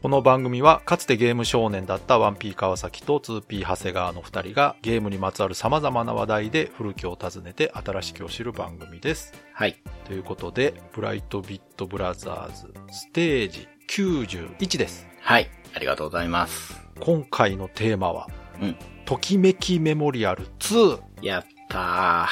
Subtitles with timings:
[0.00, 9.34] この番組は、かつてゲーム少年だったワンピー川崎と 2P 長谷川の二人が、ゲームにまつわる様々な話題で古きを訪ねて新しきを知る番組です。
[9.52, 9.76] はい。
[10.04, 15.08] ということで、ブライトビットブラザーズステージ91です。
[15.20, 15.50] はい。
[15.74, 16.80] ありがとうございます。
[17.00, 18.28] 今回のテーマは、
[18.62, 18.76] うん。
[19.04, 21.00] ときめきメモリアル2。
[21.22, 22.28] やった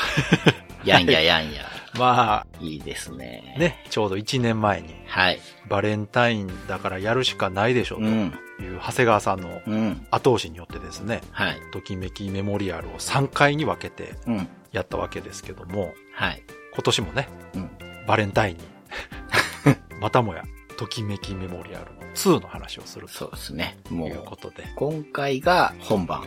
[0.85, 0.89] ー。
[0.89, 1.65] やんややんや。
[1.99, 3.55] まいいですね。
[3.57, 3.59] あ、。
[3.59, 5.41] ね、ちょうど1年前に、はい。
[5.69, 8.33] バレンタインだからやるしかないでしょとうん。
[8.61, 10.07] いう長谷川さんのうん。
[10.11, 11.61] 後押しによってですね、はい。
[11.73, 14.49] ときめきメモリアルを3回に分けてうん。
[14.73, 16.43] やったわけですけども、はい。
[16.75, 17.71] 今年もね、うん。
[18.07, 18.63] バレンタインに、
[20.01, 20.45] またもや、
[20.77, 23.79] ときめきメモリアルの2の話をするそうですね。
[23.85, 26.25] というもう、ことで、今回が本番。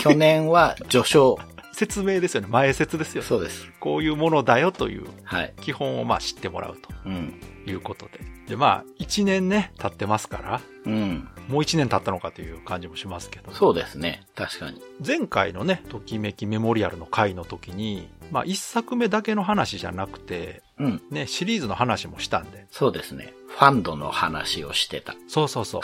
[0.00, 1.38] 去年は序章。
[1.72, 2.48] 説明ですよね。
[2.50, 3.28] 前説ですよね。
[3.28, 3.70] そうです。
[3.80, 5.54] こういうものだよというはい。
[5.60, 7.40] 基本をまあ知ってもらうとうん。
[7.66, 8.20] いうことで。
[8.48, 11.28] で、まあ、1年ね、経ってますから、うん。
[11.48, 14.26] もう1年経ったのかという感じもしますけど、そうですね。
[14.34, 14.82] 確かに。
[15.06, 21.02] 前回のね、ときめきメモリアルの回の時に、まあ、1作目だけの話じゃなくて、うん。
[21.10, 23.32] ね、シリーズの話もしたんで、そうですね。
[23.48, 25.14] ファンドの話をしてた。
[25.28, 25.80] そうそうそう。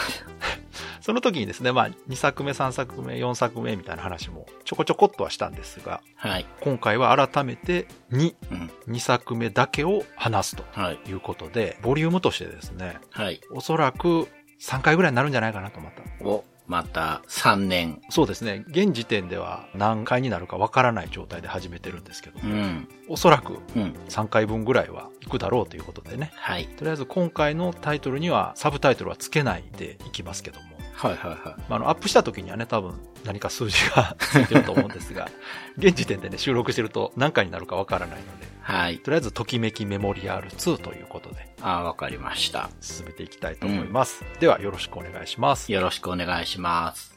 [1.06, 6.46] その時にですね、まあ、2作目、3作目、4作目みたいな話もちょこちょこっとはしたんですが、はい。
[6.60, 8.70] 今回は改めて2、うん。
[8.88, 10.98] 2作目だけを話すとはい。
[11.08, 13.40] いうことで、ボリュームとしてですね、はい。
[13.52, 14.26] おそらく
[14.60, 16.24] 3回ぐらいになるんじゃないかなと思った。
[16.24, 18.00] お、また3年。
[18.08, 22.88] そうですね、現時点では何回になるかわからない状態で始めてるんですけど、うん。
[23.08, 23.94] おそらくうん。
[24.08, 26.66] 3回分ぐらいは行くだろうということでね、はい。
[26.66, 31.38] とりあえず今回のタイトルにはサブタイトルはつけないでいきますけども、はいはいはい。
[31.44, 35.28] まあ、あの、アップした時にはね、多分何か数字が ついてると思うんですが、
[35.76, 38.98] 現時点でね、収録してると何回になるかわからないので、はい。
[38.98, 42.70] とりあえず、ときめきメモリアル2ということで、あ、わかりました。
[42.80, 44.24] 進めていきたいと思います。
[44.40, 45.70] では、よろしくお願いします。
[45.70, 47.14] よろしくお願いします。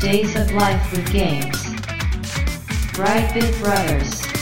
[0.00, 1.72] Days of Life with Games.
[2.94, 4.41] Brightbit Brothers.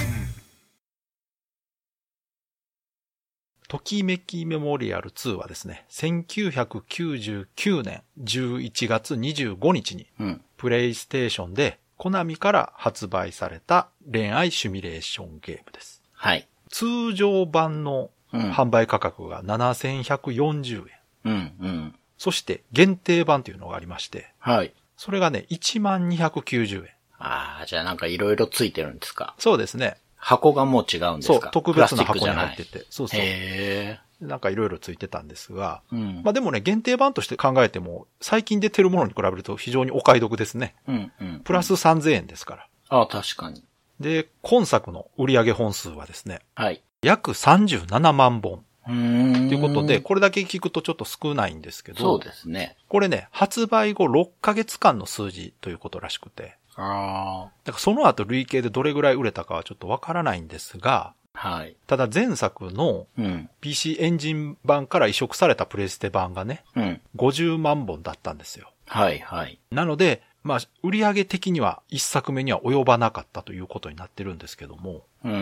[3.70, 10.40] ときめきメモリアル2はですね、1999年11月25日に、うん。
[10.56, 16.02] プレイステーションで、コナミから発売された恋愛シミュレーションゲームです。
[16.12, 16.48] はい。
[16.68, 18.50] 通常版のうん。
[18.50, 20.86] 販売価格が7140円。
[21.24, 21.52] うん。
[21.60, 21.94] うん。
[22.18, 24.74] そして限定版というのがありまして、はい。
[24.96, 26.88] それがね、1290円。
[27.20, 29.36] ああ、じゃあなんかいろいろついてるんですか？
[29.38, 29.96] そうですね。
[30.20, 32.86] 箱がもう違うんですか、そう特別な箱に入ってて。
[32.90, 33.20] そうそう。
[33.20, 35.96] へなんかいろいろついてたんですが、え。
[35.96, 36.22] うん。
[36.22, 40.74] まあでもね、限定版として考えても、最近出てるものに比べると非常にお買い得ですね。
[40.86, 41.12] うん。
[41.20, 41.40] うん。
[41.40, 42.66] プラス3000円ですから。
[42.90, 43.64] ああ、確かに。
[43.98, 46.82] で、今作の売上本数はですね、はい。
[47.02, 48.62] 約37万本。
[48.86, 52.76] ということで、これだけ聞くとちょっと少ないんですけど、そうですね。
[52.88, 61.48] これね、発売後6ヶ月間の数字ということらしくて、あだからその後累計でどれぐらい売れたかはちょっとわからないんですが、あ。
[61.48, 61.76] はい。
[61.86, 63.48] ただ前作のうん。
[63.60, 67.00] PC エンジン版から移植されたプレステ版がね、うん。
[67.16, 68.70] 50万本だったんですよ。
[68.86, 69.58] はい、はい。
[69.70, 75.32] なので、まあ、売上的には一作目には及ばなかったということになってるんですけども、うー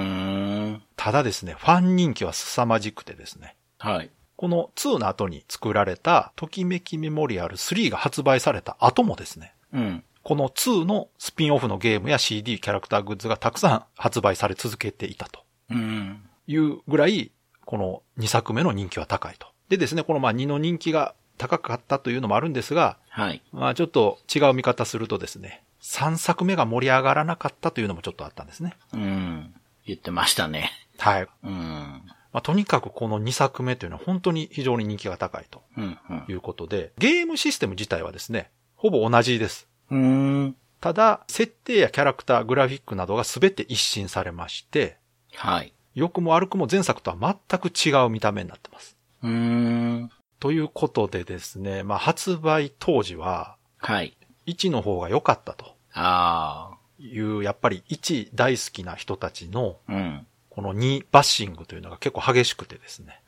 [0.73, 0.83] ん。
[0.97, 4.11] ただですね、ファン人気は凄まじくてですね、はい。
[4.37, 10.05] この2の後に作られた、ときめきメモリアル3が発売された後もですね、うん。
[10.29, 15.41] この2のスピンオフのゲームや CD、キャラクターグッズがたくさん発売され続けていたと
[15.71, 16.21] うん。
[16.47, 17.33] いうぐらい、
[17.65, 19.47] この2作目の人気は高いと。
[19.71, 23.41] でですね、このまあ2の人気が高かったというのもあるんですが、はい。
[23.53, 28.75] まあちょっと違う見方するとですね、3作目が盛り上がらなかったというのもちょっとあったんですね。
[28.93, 29.55] うん。
[29.87, 30.71] 言ってましたね。
[30.99, 31.29] はい。
[31.43, 32.03] うん。
[32.35, 35.99] まあとにかくこの2作目というのは本当に非常に人気が高いとうん。
[36.11, 39.68] うんいうことで、ゲームシステム自体はですね、ほぼ同じです。
[39.91, 40.57] うーん。
[40.81, 44.99] ただ、設定やキャラクター、グラフィックなどが全て一新されまして、
[45.35, 45.73] はい。
[45.95, 48.97] 良くも悪くも前作とは全く違う見た目になってます。
[49.23, 50.11] うーん。
[50.39, 54.17] ということでですね、まあ発売当時は、はい。
[54.47, 56.71] 1の方が良かったとあ
[57.01, 59.93] いう、やっぱり1大好きな人たちの、あ。
[59.93, 60.27] うん。
[60.59, 63.23] この2バッシングというのが結構激しくてですね。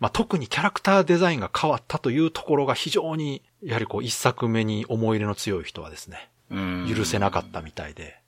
[0.00, 6.92] まあ特にキャラクターデザインが変わったというところが非常に、やはりこう1作目に思い入れの強い人はですね、うん。
[6.92, 8.18] 許せなかったみたいで。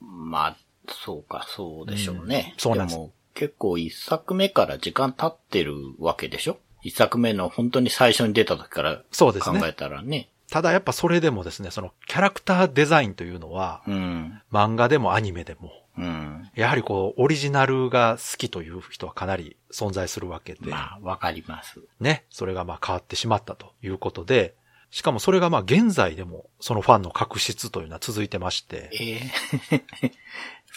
[0.00, 0.56] まあ、
[0.88, 2.54] そうか、そうでしょうね。
[2.54, 6.56] うんそうなんですも結構一作目から時間経ってるわけでしょ？
[6.80, 9.34] 一作目の本当に最初に出た時から考
[9.66, 10.30] えたらね。
[10.50, 14.40] ただやっぱそれでもですね、そのキャラクターデザインというのは、うん。
[14.50, 16.50] 漫画でもアニメでも、うん。
[16.54, 21.80] やはりこう、オリジナルが好きという人はかなり存在するわけで、まあ、わかります。
[22.00, 24.54] ね、それがまあ変わってしまったということで、
[24.90, 29.82] しかもそれがまあ現在でもそのファンの確執というのは続いてまして、ええ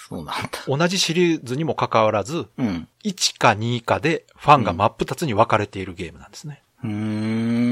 [0.10, 0.50] そうなんだ。
[0.68, 2.88] 同じシリーズにもかかわらず、うん。
[3.04, 6.64] 1か2かでファンが真っ二つに分かれているゲームなんですね。
[6.84, 6.90] うー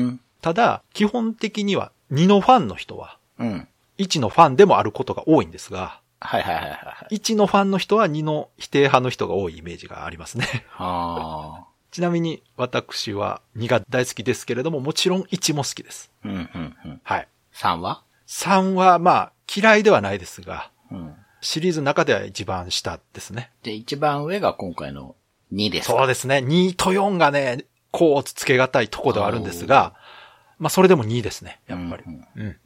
[0.07, 0.19] ん。
[0.41, 3.67] ただ、基本的には2のファンの人は、うん。
[3.97, 7.15] 1のファンでもあることが多いんですが、はいはいはいはいはい。
[7.15, 10.65] 1のファンの人は2の否定派の人が多いイメージがありますね。
[10.77, 11.65] ああ。
[11.91, 16.11] ちなみに私は2が大好きですけれども、もちろん1も好きです。
[16.25, 17.01] うんうんうん。
[17.03, 17.27] はい。
[17.53, 21.15] 3は？3はまあ嫌いではないですが、うん。
[21.41, 23.51] シリーズの中では一番下ですね。
[23.63, 25.15] で、一番上が今回の
[25.53, 25.93] 2ですか？
[25.93, 26.37] そうですね。
[26.37, 29.93] 2と4がね、こうつけがたいとこではあるんですが、
[30.59, 32.03] まあそれでも2ですね、やっぱり。
[32.05, 32.57] うんうん。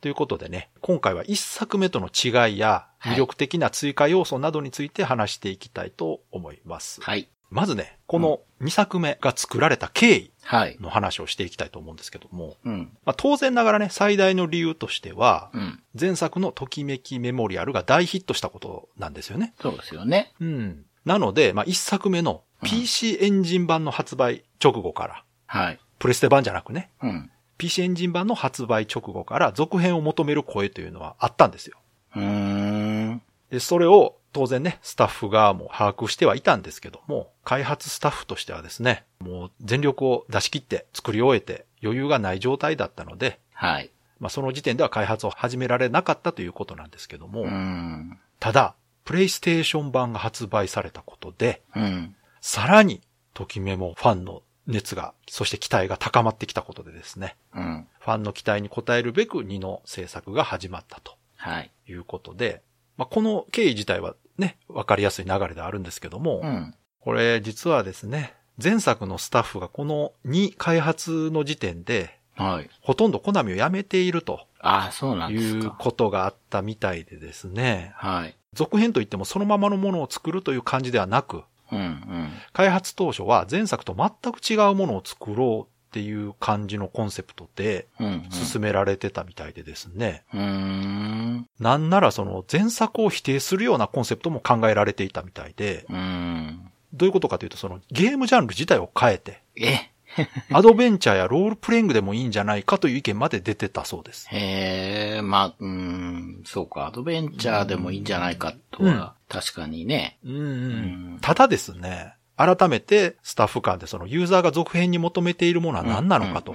[0.00, 7.00] ということでね、今回は1作目との違いやはい魅力的な追加要素などについて話していきたいと思います。
[7.00, 7.28] はい。
[7.50, 10.76] まずね、この2作目が作られた経緯はい。
[10.80, 12.90] の話をしていきたいと思うんですけども、うん。
[13.04, 15.82] まあ、当然ながらね、最大の理由としては、うん。
[15.98, 19.54] 前作のときめきメモリアルが大ヒットしたことなんですよね。
[19.60, 20.32] そうですよね。
[20.40, 20.84] うん。
[21.04, 25.78] なので、まあ、1作目の PC エンジン版の発売直後から、はい。
[25.98, 27.30] プレステ版じゃなくね、うん。
[27.58, 31.78] PC エンジン版の発売直後から続編を求める声というのはあったんですよ。
[32.16, 33.22] うーん。
[33.50, 43.90] で、それを当然ね、スタッフ側も把握してはいたんですけども、開発スタッフとしてはですね、もう全力を出し切って作り終えて余裕がない状態だったので、はい。
[44.20, 48.18] まあその時点では開発を始められなかったということなんですけども、うん。
[48.38, 52.14] ただ、プレイステーション版が発売されたことで、うん。
[52.40, 53.00] さらに、
[53.34, 57.86] ときめもファンの熱が、そして期待が高まってきたことでですね、うん。
[57.98, 61.70] ファンの期待に応えるべく2の制作が始まったとはい。
[61.88, 62.62] いうことで、
[62.96, 66.74] まあ、この経緯自体はね、わかりやすい流れであるんですけども、うん。
[67.00, 72.70] これ実はですね、前作のスタッフがこの2開発の時点で、はい。
[72.80, 75.76] ほとんどコナミを辞めているとああ、そうなんですいうか。
[75.78, 78.36] ことがあったみたいでですね、はい。
[78.52, 81.42] 続編といってもそのままのものを作るという感じではなく、
[81.72, 81.78] うん。
[81.78, 82.28] うん。
[82.52, 88.26] 開発当初は前作と全く違うものを作ろうっていう感じのコンセプトでうん。
[88.30, 90.24] 進められてたみたいでですね。
[90.34, 90.40] うん。
[90.40, 91.46] うーん。
[91.60, 96.70] なんならその前作を否定するようなコンセプトも考えられていたみたいで、うん。
[96.94, 99.90] どういうことかというとそのゲームジャンル自体を変えて、え？
[100.52, 104.26] アドベンチャーやロールプレイングでもいいんじゃないかという意見まで出てたそうです。
[104.30, 110.18] へえ、まあ、うーん、そうか、アドベンチャーでもいいんじゃないかとうんは、確かにね。
[110.24, 116.54] うんただですね、改めてスタッフ間でそのユーザーが続編に求めているものは何なのかと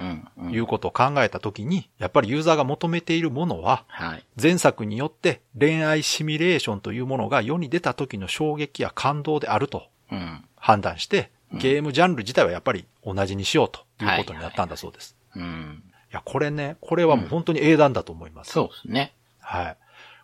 [0.50, 4.24] いうことを考えたときに、やっぱりユーザーが求めているものは、はい。
[4.42, 10.44] 前作によって恋愛シミュレーションというものが世に出た時の衝撃や感動であるとうん。
[10.56, 15.16] 判断して、ゲームジャンル自体はやっぱり同じにしようということになったんだそうです。
[15.36, 15.82] うん。
[16.10, 18.52] いや、これね、これはもう本当に英断だと思います。
[18.52, 19.12] そうですね。
[19.40, 19.76] はい。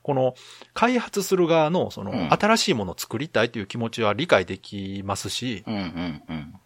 [0.02, 0.35] この、
[0.75, 5.64] 開発する側の、その、うん新しいものを作りたいという気持ちは理解できますし。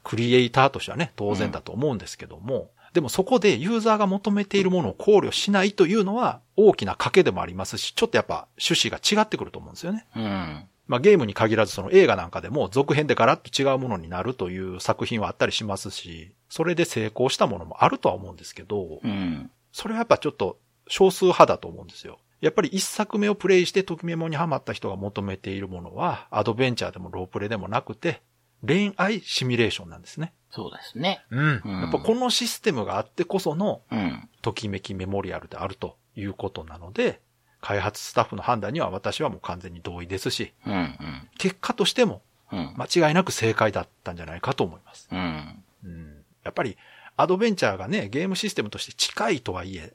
[0.02, 10.06] クリエイターとしてはね、当然だと思うんですけども、でもそこでユーザーが求めているものを考慮しないというのは大きな賭けでもありますし、ちょっとやっぱ趣旨が違ってくると思うんですよね。
[10.14, 10.64] うん。
[10.86, 19.50] まあゲームに限らずその映画なんかでも続編でガラッと違うものになるという作品はあったりしますし、それで成功したものもあるとは思うんですけど、うん。
[19.72, 22.20] それはやっぱちょっと少数派だと思うんですよ。
[22.44, 28.20] やっぱり一作目をプレイしてときメモにハマった人が求めているものは、アドベンチャーでもロープレでもなくて、
[28.66, 30.34] 恋愛シミュレーションなんですね。
[30.50, 31.24] そうですね。
[31.30, 34.28] うんうんやっぱこのシステムがあってこその、うん。
[34.42, 37.22] ときめきメモリアルであるということなので、
[37.62, 41.28] 開発スタッフの判断には私はもう完全に同意ですし、うんうん。
[41.38, 42.20] 結果としても
[42.52, 42.74] うん。
[42.76, 45.08] 間違いなく正解だったんじゃないかと思います。
[45.10, 45.64] うん。
[45.84, 46.76] うんやっぱり
[47.16, 49.94] アドベンチャーがね、ゲームシステムとして近いとはいえ、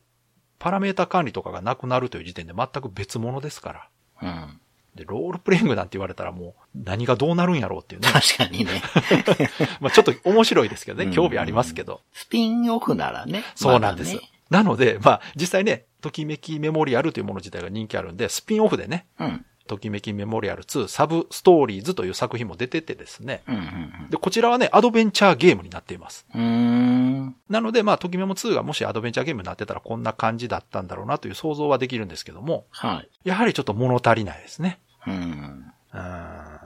[0.59, 3.89] パラメータ管理とかがなくなるという時点で全く別物ですから。
[4.21, 4.59] うん。
[4.95, 8.09] で、ロールプレイングなんて言われたらもう何がどうなるんやろうっていうね。
[8.11, 8.81] 確かにね。
[9.79, 12.01] まあちょっと面白いですけどね、うん興味ありますけど。
[12.11, 13.43] スピンオフならね。
[13.55, 14.13] そうなんです。
[14.13, 19.45] まだねなので、まあ実際ね、ときめきメモリアルというもの自体が人気あるんで、スピンオフでね、うん。
[19.69, 23.43] ときめきメモリアル2サブストーリーズという作品も出ててですね。
[23.47, 26.25] うんうんで、こちらはね、アドベンチャーゲームになっています。
[26.33, 33.09] なので、まあ、ときメモ2がもしアドベンチャーゲームになってたらこんな感じだったんだろうなという想像はできるんですけども、はい。
[33.23, 34.79] やはりちょっと物足りないですね。
[35.05, 35.13] うん。
[35.93, 36.59] うん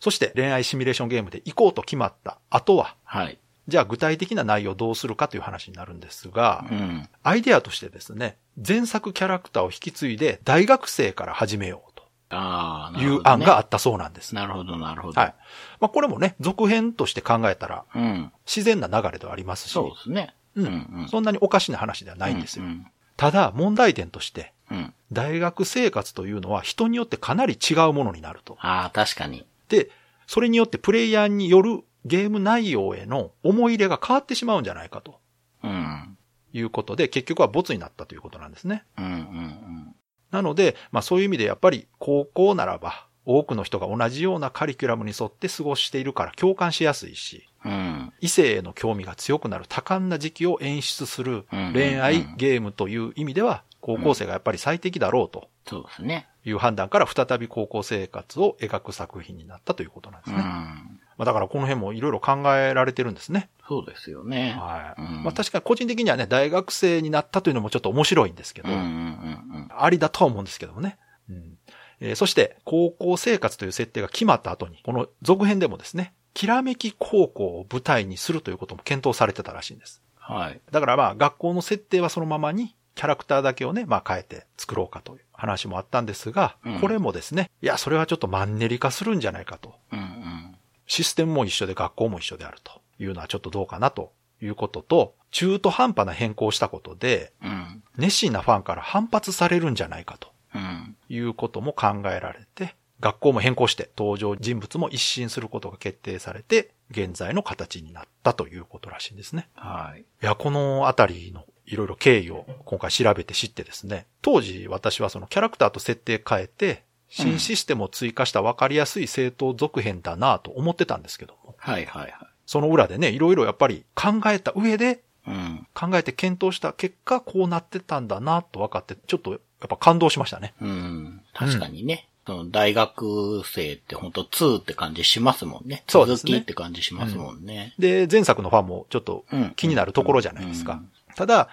[0.00, 3.38] そして恋愛シミュレーションゲームで行こうと決まった後は、はい。
[3.66, 7.08] じゃあ具体的な内容をどうするかという話になるんですが、うん。
[7.22, 11.97] アイデアとしてですね、前作キャラクターを引き継いで大学生から始めよう
[12.30, 13.30] ああ、いうるほど、ね。
[13.30, 14.34] 案があったそうなんです。
[14.34, 15.20] なるほど、なるほど。
[15.20, 15.34] はい。
[15.80, 18.32] まあこれもね、続編として考えたらうん。
[18.46, 20.34] 自然な流れではありますし、そうですね。
[20.54, 20.68] うんう
[21.04, 22.64] んそんなにおかしな話ではないんですよ。
[22.64, 22.86] うん。
[23.16, 24.94] ただ問題点として、うん。
[25.12, 28.56] 大学生活というのは人によってかなり違うものになると。
[28.60, 29.46] ああ、確かに。
[29.68, 29.90] で、
[30.26, 35.18] それによってプレイヤーによるゲーム内容への思い入れが変わってしまうんじゃないかと
[35.64, 36.16] うん。
[36.52, 38.84] いうことで、結局はボツになったということなんですね。
[38.98, 39.04] うん。
[39.04, 39.94] うん。
[40.30, 48.12] なので、まあそういう意味でやっぱり高校ならば、多くの人が同じようなカリキュラムに沿って過ごしているから共感しやすいし、うん。
[48.20, 56.28] 異性への興味が強くなる多感な時期を演出するうん恋愛ゲームという意味では、高校生がやっぱり最適だろうとそうですね。
[56.44, 60.42] いう判断から再び高校生活を描く作品になったということなんですうね。
[60.42, 60.97] ん。
[61.18, 63.50] まあだからこの辺もいろいろ考えられてるんですね。
[63.68, 64.56] そうですよね。
[64.58, 65.02] はい。
[65.02, 68.76] うんまあ確かに個人的にはね、大学生になったというのもちょっと面白いんですけど、うん。
[68.76, 68.82] うん。
[68.82, 69.68] うん。
[69.76, 70.96] ありだとは思うんですけどもね。
[71.28, 71.58] うん
[72.00, 80.00] えーそして、高校生活という設定が決まった後に、この続編でもですね、きらめき高校を舞台にするということも検討されてたらしいんです。
[80.16, 80.60] はい。
[80.70, 89.74] だからまあ、学校の設定はそのままに、キャラクターだけをね、まあ変えて作ろうかという話もあったんですが、うんこれもですね、いや、それはちょっとマンネリ化するんじゃないかと。
[89.92, 89.98] うん。
[89.98, 90.47] うん。
[90.88, 97.82] システムも一緒で学校も一緒であるというのはちょっとどうかなということと、中途半端な変更をしたことで、うん。
[97.96, 100.96] 熱心なファンから反発されるんじゃないかとうん。
[101.08, 109.48] いうことも考えられて、学校も変更して登場人物も一新することが決定されて、現在の形になったということらしいんですね。
[109.54, 110.00] はい。
[110.00, 121.86] いや、このあたりのいろいろ経緯を今回調べて知ってですね、当時私はそのキャラクターと設定変えて、新システムを追加した分かりやすい正当続編だなと思ってたんですけども、はい。
[121.86, 122.02] はい。
[122.02, 122.14] はい。
[122.46, 125.66] その裏でね、いろいろやっぱり考えた上で、うん。
[125.74, 130.54] 考えて検討した結果、こうなってたんだなと分かって、ちょっとやっぱ感動しましたね。
[130.60, 131.22] うん。
[131.34, 132.08] 確かにね。
[132.26, 135.82] その大学生って本当2って感じしますもんね。
[135.88, 137.74] そうですねって感じしますもんね。
[137.78, 140.74] で、前作のファンもちょっとうん気になるところじゃないですか。
[140.74, 141.48] うんただ、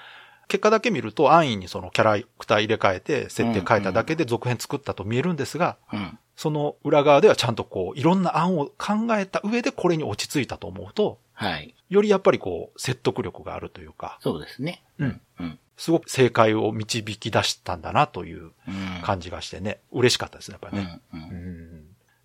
[0.47, 6.17] 結果だけ見ると安易にそのキャラクター入れ替えて、設定変えただけで続編作ったと見えるんですが、うん。
[6.35, 11.73] その裏側ではちゃんとこう、いろんな案を考えた上でこれに落ち着いたと思うと、はい。
[11.89, 14.83] よりやっぱりこう、説得力があるというか、そうですね。
[14.99, 15.21] うん。
[15.39, 15.59] うん。
[15.77, 19.01] すごく正解を導き出したんだなといううん。
[19.03, 20.99] 感じがしてね、嬉しかったですね、やっぱりね。
[21.13, 21.19] うん。
[21.19, 21.65] うんうん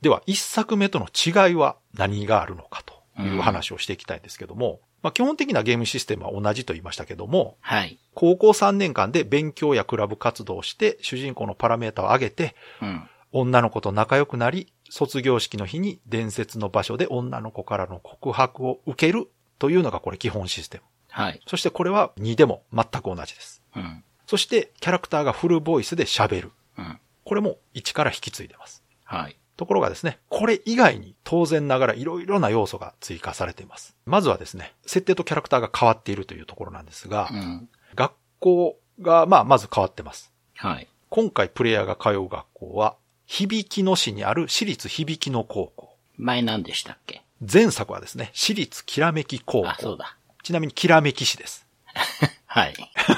[0.01, 7.99] では、一作目との違いは何があるのかという話をしていきたいんですけども、まあ基本的なゲームシステムは同じと言いましたけども、はい。
[8.15, 13.09] 高校3年間で勉強やクラブ活動をして、主人公のパラメータを上げて、うん。
[13.33, 19.29] 女の子と仲良くなり、卒業式の日に伝説の場所で女の子からの告白を受ける
[19.59, 20.85] というのがこれ基本システム。
[21.11, 21.41] はい。
[21.47, 23.63] そしてこれは2でも全く同じです。
[23.77, 24.05] うん。
[24.27, 26.53] そしてキャラクターがフルボイスで喋る。
[26.79, 26.99] うん。
[27.25, 28.83] これも1から引き継いでます。
[29.05, 29.37] はい。
[29.61, 33.95] ところがですね、これ以外に当然ながらいろいろな要素が追加されています。
[34.07, 37.69] まずはですね、設定とキャラクターが変わっているというところなんですがう、ん。
[37.95, 40.33] 学校がまあまず変わってます。
[40.57, 40.89] はい。
[41.11, 45.95] 今回プレイヤーが通う学校は、響野市にある私立響野高校。
[46.17, 47.23] 前何でしたっけ？
[47.41, 50.03] 前作はですね、私立きらめき高あ、そう校。
[50.03, 50.17] だ。
[50.43, 51.67] ちなみにきらめき市です。
[52.47, 52.75] はい。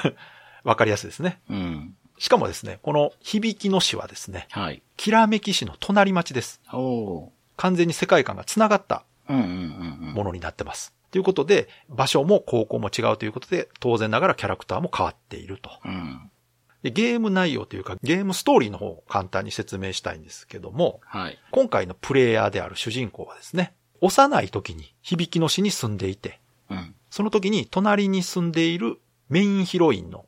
[0.64, 1.40] わかりやすいですね。
[1.48, 1.96] うん。
[2.22, 4.80] しかもですね、この響野市はですね、はい。
[4.96, 6.60] きらめき市の隣町です。
[6.72, 9.34] おお完全に世界観が繋がったー。
[9.34, 10.14] うんうんうんうん。
[10.14, 10.94] ものになってます。
[11.10, 15.70] ということで、場所も高校も違うということで、当然ながらキャラクターも変わっていると。
[15.84, 16.30] うん。
[16.84, 21.36] でゲーム内容というか、ゲームストーリーの方を簡単に説明したいんですけども、はい。
[21.50, 26.38] 今回のプレイヤーである主人公はですね、幼い時に響野市に住んでいて、
[26.70, 26.94] うん。
[27.10, 30.26] その時に隣に住んでいるメインヒロインの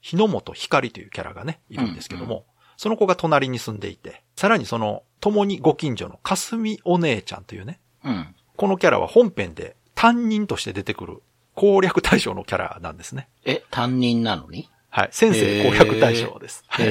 [0.00, 2.42] 日野本光というキャラがね、いるんですけども、うん
[2.80, 8.34] その子が隣に住んでいて、さらにその、共にご近所のかすみお姉ちゃんというね、うん。
[8.56, 11.22] このキャラは本編で担任として出てくる
[11.54, 13.28] 攻略対象のキャラなんですね。
[13.44, 14.70] え、担任なのに？
[14.88, 15.08] はい。
[15.12, 16.64] 先生攻略対象です。
[16.68, 16.90] はいへ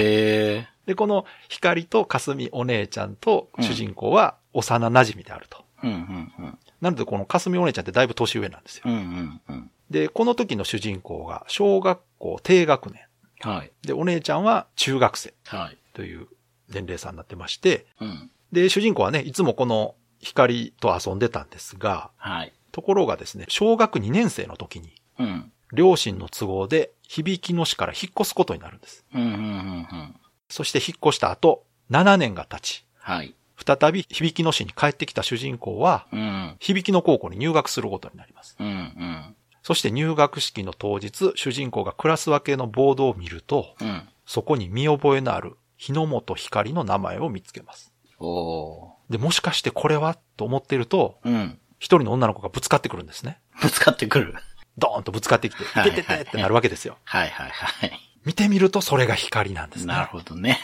[0.58, 0.68] え。
[0.86, 5.66] で、この光とかすみお姉ちゃんと主人公は幼馴染であると。
[5.82, 6.60] うんうんうん。
[6.82, 8.84] なのでこのかすみお姉ちゃんってだいぶ年上なんですよ。
[8.86, 9.72] うんうんうん。
[9.90, 13.02] で、この時の主人公が小学校低学年。
[13.42, 13.72] はい。
[13.82, 15.78] で、お姉ちゃんは中学生はい。
[15.94, 16.28] という
[16.70, 18.32] 年齢差になってまして、うん。
[18.52, 22.54] で、主人公はね、いつもこの光と遊んでたんですが、はい。
[22.72, 25.52] ところがですね、小学2年生の時に、うん。
[25.74, 29.06] 両親の都合で響野市から引っ越すことになるんです。
[29.14, 29.40] うんうんうんう
[29.82, 30.16] ん。
[30.50, 33.36] そして引っ越した後、7年が経ち、はい。
[33.66, 36.56] 再び響きの市に帰ってきた主人公は、うん。
[36.60, 38.56] 響きの高校に入学することになります。
[38.60, 38.68] うん。
[38.68, 39.36] うん。
[39.62, 44.08] そして入学式の当日、主人公がクラス分けのボードを見ると、うん。
[44.26, 47.94] そこに見覚えのある日の本光の名前を見つけます。
[48.20, 51.30] おで、もしかしてこれはと思ってると、ー。
[51.30, 51.60] うん。
[51.80, 53.40] 一人の女の子がぶつかってくるんですね。
[53.62, 54.36] ぶつかってくる。
[54.78, 56.98] ドーンとぶつかってきて、はいいてててってなるわけですよ。
[57.04, 57.92] はいはいはい。
[58.26, 59.94] 見てみるとそれが光なんですね。
[59.94, 60.60] なるほどね。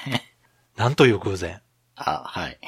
[0.75, 1.61] なんという偶然。
[1.95, 2.59] あ、はい。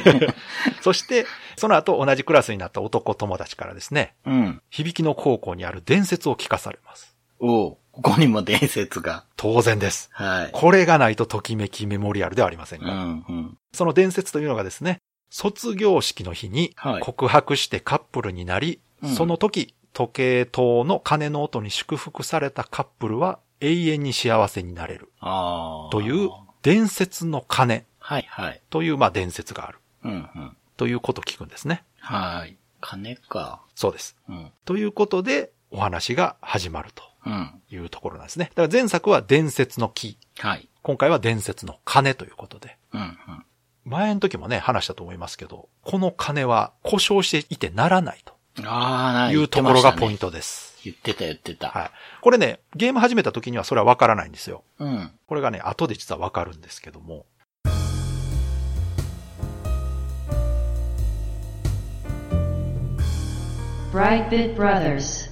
[0.80, 4.62] そして、その後同じクラスになった男友達からですね、うん。
[4.70, 7.16] 響きの高校にある伝説を聞かされます。
[7.38, 9.24] おうここにも伝説が。
[9.36, 10.10] 当然です。
[10.12, 10.50] はい。
[10.52, 13.58] これがないとときめきメモリアルではありませんうが、んうん。
[13.72, 14.98] その伝説というのがですね、
[15.30, 25.10] 卒業式の日にはい告白してカップルになり、うんその時、時計塔の鐘の音に祝福されたカップルは永遠に幸せになれる。
[25.20, 26.30] という
[26.62, 28.62] 伝説の鐘はいはい。
[28.70, 30.56] というまあ伝説があるうんうん。
[30.76, 31.82] ということを聞くんですね。
[31.98, 32.56] はい。
[32.80, 33.62] 金か。
[33.74, 34.16] そうです。
[34.28, 34.52] うん。
[34.64, 37.60] ということでお話が始まるとうん。
[37.68, 38.52] いうところなんですね。
[38.54, 40.18] だから前作は伝説の木。
[40.38, 40.68] はい。
[40.82, 42.78] 今回は伝説の鐘ということで。
[42.94, 43.16] うんうん。
[43.84, 48.22] 前の時もね、話したと思いますけど、この鐘は故障していてならない
[48.64, 50.78] ああ、なというところがポイントです。
[50.84, 51.68] 言ってた言ってた。
[51.68, 51.90] はい。
[52.20, 54.62] これね、ゲーム始めた時にはそれはわからないんですよ。
[54.78, 55.10] うん。
[55.26, 57.26] これがね、後で実はわかるんですけども。
[63.96, 65.30] Brightbit Brothers.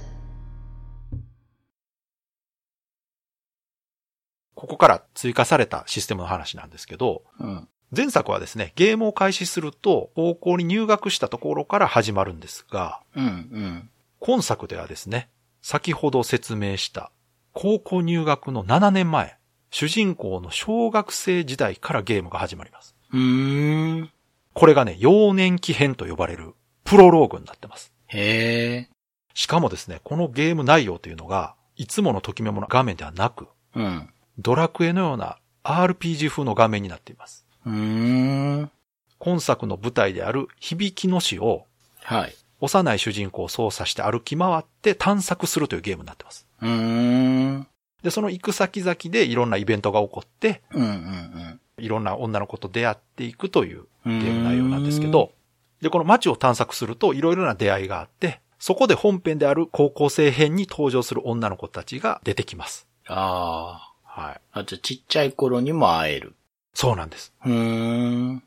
[4.55, 7.67] ここから追加されたシステムの話なんですけど、うん。
[7.95, 13.89] 前作はですね、ゲームを開始すると、高校に入学したところから始まるんですが、うんうん。
[14.17, 15.29] 今作ではですね、
[15.61, 17.11] 先ほど説明した、
[17.53, 19.37] 高校入学の7年前、
[19.69, 22.95] 主人公の小学生時代からゲームが始まります。
[23.13, 24.11] うーん。
[24.55, 27.94] これがね、幼年期編と呼ばれるプロローグになってます。
[28.07, 28.89] へえ。
[29.33, 34.09] しかもですね、このゲーム内容というのが、いつものときメモの画面ではなく、うん。
[34.37, 37.45] ドラクエのような RPG 風の画面になっています。
[37.65, 37.73] うー
[38.61, 38.71] ん。
[39.17, 41.65] 今作の舞台である響きの市を、
[42.03, 42.35] はい。
[42.61, 46.47] 幼い主人公を操作して歩き回って探索するというゲームになってます。
[46.61, 47.67] うーん。
[48.03, 54.19] で、その行く先々でいろんなイベントが起こって、うんうんいろんな女の子と出会っていくといううん。
[54.19, 55.31] ゲーム内容なんですけど、
[55.81, 62.87] で、この街を探索するといろいろな出会いがあって、そこで本編である高校生編に登場する女の子たちが出てきます。
[63.07, 64.41] あはい。
[64.53, 64.59] あ。
[64.59, 66.35] あ、じゃあちっちゃい頃にも会える。
[66.73, 67.33] そうなんです。
[67.45, 68.43] うーん。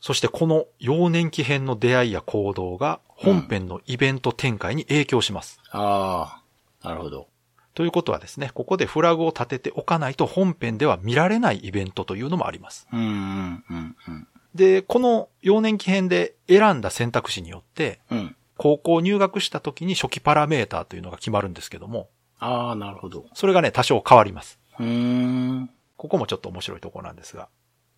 [0.00, 5.60] そしてこの幼年期編の出会いや行動が本編のイベント展開に影響します。
[5.70, 6.40] あ
[6.82, 6.88] あ。
[6.88, 7.28] なるほど。
[7.74, 12.88] ということはですね、ここでフラグを立てておかないと本編では見られないイベントというのもあります。
[12.92, 14.28] うんうんうんうん。
[14.54, 18.36] で、この幼年期編で選んだ選択肢によって、うん。
[18.56, 23.26] 高校入学した時に初期パラメーターというのが決まるんですけども、ああ、なるほど。
[23.32, 24.58] それがね、多少変わります。
[24.78, 25.70] うーん。
[25.96, 27.48] ここもちょっと面白いところなんですが。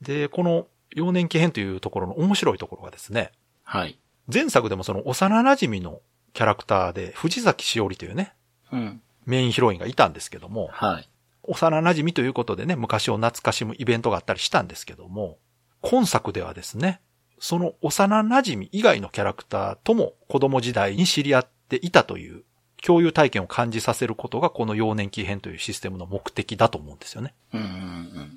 [0.00, 3.32] で、この幼年期編というところの面白いところがですね、
[3.64, 3.98] はい。
[4.32, 6.00] 前作でもその幼馴染の
[6.32, 8.34] キャラクターで藤崎しおりというね、
[8.72, 9.00] うん。
[9.26, 11.08] メインヒロインがいたんですけども、はい。
[11.44, 15.38] 幼馴染ということでね、昔を懐かしむイベントがあったりしたんですけども、
[15.82, 17.00] 今作ではですね、
[17.38, 22.44] その幼馴染以外のキャラクターとも子供時代に知り合っていたという
[22.82, 27.34] 共有体験を感じさせることがこの幼年期編というシステムの目的だと思うんですよね。
[27.52, 28.32] うんうんうん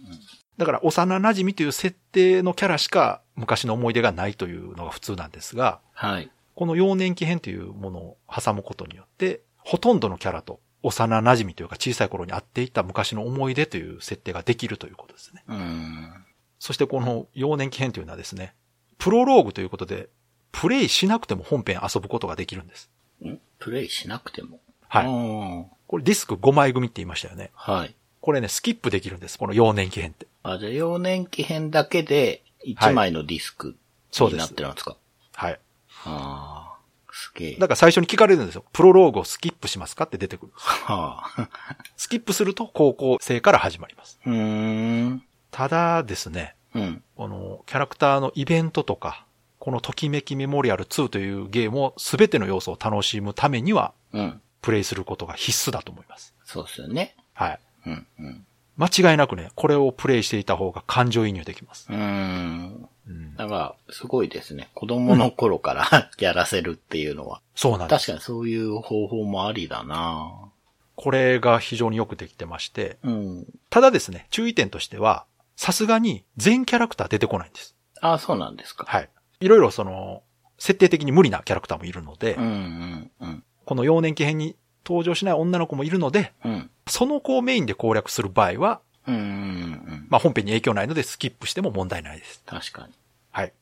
[0.57, 6.31] だから幼馴染という設定のキャラしか昔の思い出がないというのが普通なんですが、はい。
[6.55, 15.43] この幼年期編というものを挟むことによって、ほとんどのキャラと幼馴染というか小さい頃に会っていた昔の思い出という設定ができるということですね。
[15.49, 16.24] うーん。
[16.65, 18.55] そしてこの幼年期編というのはですね、
[18.97, 20.09] プロローグということで、
[20.51, 22.89] プレイしなくても本編遊ぶことができるんです。
[23.23, 23.37] ん？
[23.59, 24.59] プレイしなくても？
[24.87, 25.05] はい。
[25.05, 25.65] い。
[25.85, 27.51] これディスク5枚組って言いましたよね。
[27.53, 27.93] はい。
[28.19, 29.37] これね、スキップできるんです。
[29.37, 30.25] この幼年期編って。
[30.41, 33.75] あ、じゃあ、幼年期編だけで1枚のディスクに
[34.09, 34.97] そうですなってるんですか、
[35.35, 35.59] はい。
[36.05, 36.77] ああ、
[37.11, 37.55] すげえ。
[37.57, 38.65] だから最初に聞かれるんですよ。
[38.73, 40.51] プロローグをスキップしますかって出てくる。
[40.55, 41.49] はあ。
[41.95, 44.19] スキップすると高校生から始まります。
[44.25, 44.33] うー
[45.09, 45.23] ん。
[45.51, 47.03] ただですね、うん。
[47.15, 49.25] このキャラクターのイベントとか、
[49.59, 54.41] このときめきメモリアル2というゲームを全ての要素を楽しむためには、うん。
[54.61, 56.33] プレイすることが必須だと思います。
[56.43, 57.15] そうっすよね。
[57.33, 57.59] はい。
[57.87, 58.07] うん。
[58.19, 58.45] うん。
[58.77, 61.87] 間違いなくね、これをプレイしていた方が感情移入できます。
[61.89, 62.89] うーん。
[63.07, 64.69] うん、だから、すごいですね。
[64.73, 67.41] 子供の頃からやらせるっていうのは。
[67.55, 68.07] そうなんです。
[68.07, 70.49] 確かにそういう方法もありだな
[70.95, 73.45] これが非常によくできてまして、うん。
[73.69, 77.75] ただですね、注意点としては、さすがに全キャラクター出てこないんです。
[78.01, 78.85] あ、そうなんですか。
[78.87, 79.09] はい。
[79.39, 80.23] いろいろその、
[80.57, 83.43] 設定的に無理なキャラクターもいるので、うんうんうん。
[83.65, 86.69] この幼年期編に登場しない女の子もいるので、うん。
[86.87, 90.07] その子をメインで攻略する場合は、うんうんうん。
[90.09, 92.41] まあ本編に影響ないのでスキップしても問題ないです。
[92.45, 92.93] 確かに。
[93.31, 93.53] はい。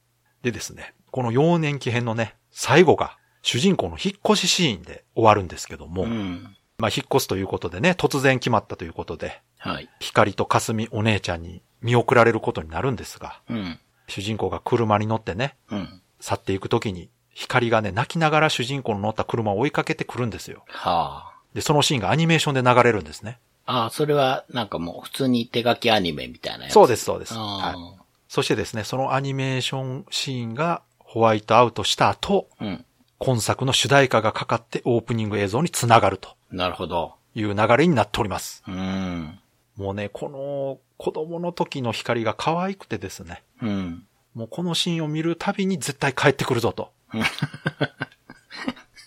[0.43, 6.55] でですね、この幼年期編のね、最後が主人公の引っ越しシーンで終わるんですけども、うん。
[6.77, 9.89] まあ引っ越すということでね、突然決まったということで、はい。
[9.99, 13.79] 光と霞お姉ちゃんに見送られることになるんですが、うん。
[14.07, 16.01] 主人公が車に乗ってね、うん。
[16.19, 20.65] 去っていくときに、光がね、泣きながら主人公の乗った車を追いかけてくるんですよ。
[20.67, 21.33] はあ。
[21.53, 23.39] で、そのシーンがアニメーションで流れるんですね。
[23.65, 26.73] ああ、それはなんかもう普通に手書きアニメみたいなやつ。
[26.73, 27.33] そうです、そうです。
[27.35, 27.75] あはい。
[27.75, 28.03] あ。
[28.27, 32.85] そしてですね、そのアニメーションシーンがホワイトアウトした後、うん。
[33.19, 37.13] 今作の主題歌がかかってオープニング映像につながるとなるほど。
[37.35, 38.63] いう流れになっております。
[38.67, 39.39] うん。
[39.77, 44.05] もうね、この子供の時の光が可愛くてですね、うん。
[44.33, 46.91] もうこのシーンを見るたびに絶対帰ってくるぞと。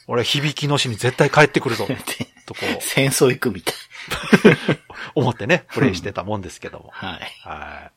[0.09, 1.87] 俺響きの詩に絶対帰ってくるぞ
[2.47, 3.75] と こう戦争行くみたい。
[5.17, 6.91] 思ってね、プレイしてたもんですけども。
[6.93, 7.21] はい。
[7.49, 7.93] はい。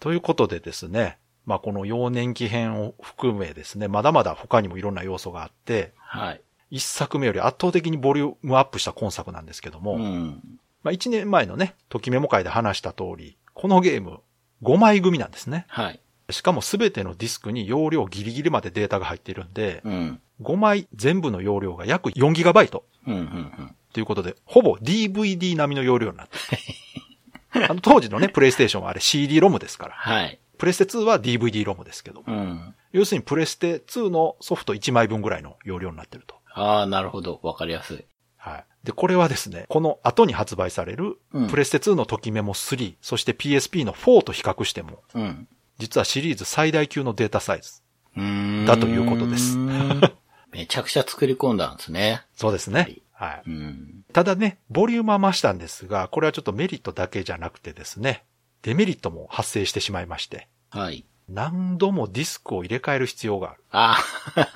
[0.00, 6.40] ということでですね、まあこの幼年期編を含めですね、まだまだ他にもいろんな要素があって、はい。
[6.70, 10.58] 一作目より圧倒的にボリュームアップした今作なんですけども、うん。
[10.82, 14.20] まあ一年前のね、ときメモ会で話した通り、このゲーム
[14.62, 15.66] 5枚組なんですね。
[15.68, 16.00] はい。
[16.30, 20.20] しかもすべてのディスクに容量ギリギリまでデータが入っているんで、うん。
[20.40, 23.14] 5枚全部の容量が約 4GB うん。
[23.14, 23.76] うん。
[23.92, 27.64] ということで、ほぼ DVD 並みの容量になってる。
[27.68, 29.94] あの当時のね、プレイステーションはあれ CD ロムですから。
[29.94, 30.38] はい。
[30.56, 32.22] プレステ2は DVD ロムですけど。
[32.26, 32.74] うん。
[32.92, 36.36] 要するにプレステ2のソフト1枚分ぐらいの容量になってると。
[36.54, 37.40] ああ、なるほど。
[37.42, 38.04] わかりやすい。
[38.42, 38.64] はい。
[38.82, 45.48] で、これはですね、この後に発売されるうん、プレステ2のときメモ3、そして PSP の4と比較しても、うん。
[45.78, 47.82] 実はシリーズ最大級のデータサイズ。
[48.16, 49.56] うーんだということです。
[50.50, 52.22] めちゃくちゃ作り込んだんですね。
[52.34, 52.98] そうですね。
[53.12, 53.42] はい。
[53.46, 54.04] うん。
[54.12, 58.24] ただね、ボリュームは増したんですが、これはちょっとメリットだけじゃなくてですね、
[58.62, 61.04] デメリットも発生してしまいまして、はい。
[61.28, 63.64] 何度もディスクを入れ替える必要がある。
[63.70, 63.98] あ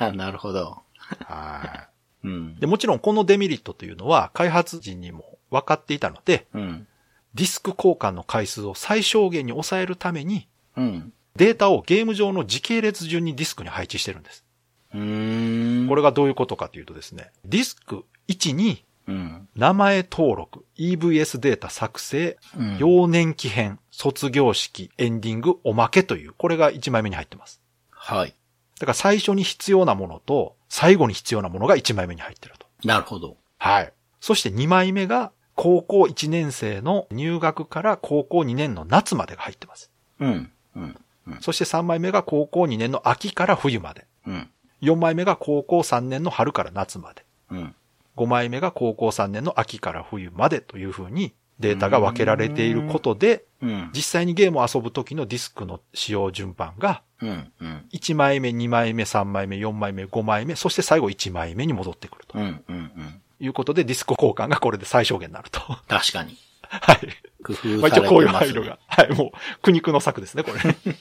[0.00, 0.82] あ、 なるほど。
[1.24, 1.95] はい。
[2.26, 2.56] うん。
[2.56, 6.86] で、もちろんこのデメリットというのは開発陣にも分かっていたので、うん。
[7.34, 11.12] ディスク交換の回数を最小限に抑えるために、うん。
[11.36, 14.44] データをゲーム上の時系列順にディスクに配置してるんです。
[14.90, 19.48] これがどういうことかというとですね、ディスク1にうん。
[19.54, 22.78] 名前登録、EVS データ作成、うん。
[22.78, 27.62] 幼年期編、卒業式、エンディング、おまけという、これが1枚目に入ってます。
[27.90, 28.34] はい。
[28.78, 32.66] だから最初に必要なものと、最後に必要なものが1枚目に入ってると。
[32.84, 33.36] なるほど。
[33.58, 33.92] はい。
[34.20, 39.90] そして2枚目が、高校1年生の入学から高校2年の夏までが入ってます。
[40.20, 40.50] うん。
[40.76, 40.96] うん。
[41.40, 44.06] そして3枚目が高校2年の秋から冬まで。
[44.26, 44.50] うん。
[44.82, 47.24] 4枚目が高校3年の春から夏まで。
[47.50, 47.74] うん。
[48.16, 53.90] 5枚目が高校3年の秋から冬までというふうにデータが分けられていることで、うん。
[53.94, 57.52] 実際にゲームを遊ぶ時のディスクの使用順番が、うん。
[57.60, 57.84] うん。
[57.92, 62.64] 1枚目、2枚目、3枚目、4枚目、5枚目、そして最後1枚目に戻ってくるとうん。
[62.68, 62.76] うん。
[62.76, 63.22] うん。
[63.40, 65.60] いうことで、ディスク交換がこれで最小限になると。
[65.88, 66.36] 確かに。
[66.68, 66.98] はい。
[67.42, 68.68] 工まあ一応夫されこういう配慮てますね。
[68.68, 68.78] が。
[68.86, 69.30] はい、もう
[69.62, 70.76] 苦肉の策ですね、これね。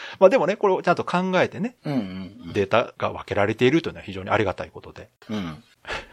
[0.18, 1.92] まあでもね、これをちゃんと考えてね、うん。
[1.92, 1.96] う
[2.48, 2.52] ん。
[2.52, 5.08] データが分けられているというのは非常にありがたいことで。
[5.28, 5.62] うん。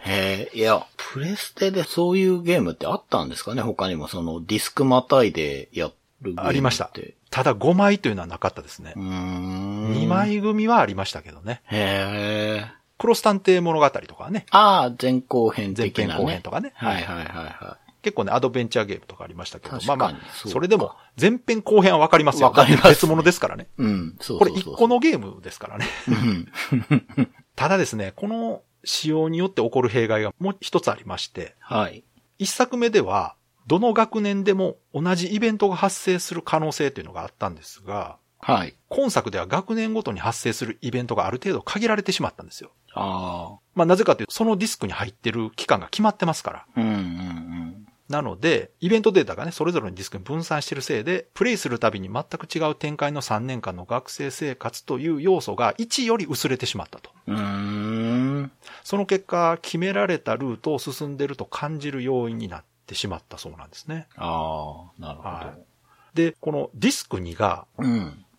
[0.06, 3.62] へえ、いや、プレステでそういうゲームってあったんですかね？
[3.62, 6.50] 他にもそのディスクまたいでやるゲームって。
[6.50, 6.92] ありました。
[7.30, 9.04] ただ5枚というのはなかったですねうー。
[9.04, 9.94] ん。
[9.94, 10.08] 2。
[10.08, 11.62] 枚組はありましたけどね。
[11.66, 12.84] へえ。
[13.00, 16.24] クロス探偵物語とかはね、ああ、前後編的なね。
[16.24, 16.74] 後編とかね。
[16.76, 22.48] はいはいはいは結構ね、アドベンチャーゲームとかありましたけど、まあまあ、それでも、前編後編はわかりますよ。
[22.48, 23.70] わかります別物ですからね。
[23.80, 23.82] い。
[23.82, 24.74] うん、そうこれそうそう。
[24.76, 25.86] 1個のゲームですからね。
[26.10, 27.28] うん。
[27.56, 32.04] ただですね、この仕様によって起こる弊害がもう一つありまして、はい。
[32.40, 33.36] 一作目では、
[33.68, 38.76] どの学年でも同じイベントが発生する可能性というのがあったんですが、はい。
[38.90, 42.72] 今作では学年ごとに発生するイベントがある程度限られてしまったんですよ。
[42.94, 46.60] あまあなぜかというと、そのディスクに入ってる期間が決まってますから。
[46.60, 46.66] あ。
[46.76, 47.83] うんうんうん。
[48.14, 57.10] なので、イベントデータがね、それぞれのディスクに分散しているせいで、プレイするたびに全く違う展開の3年間の学生生活という要素が1より薄れてしまったと。
[57.26, 58.52] うーん。
[58.84, 64.08] その結果、決められたルートを進んでいると感じる要因になってしまったそうなんですね。
[64.16, 65.62] ああ、なるほはい
[66.14, 67.66] で、このディスク2が。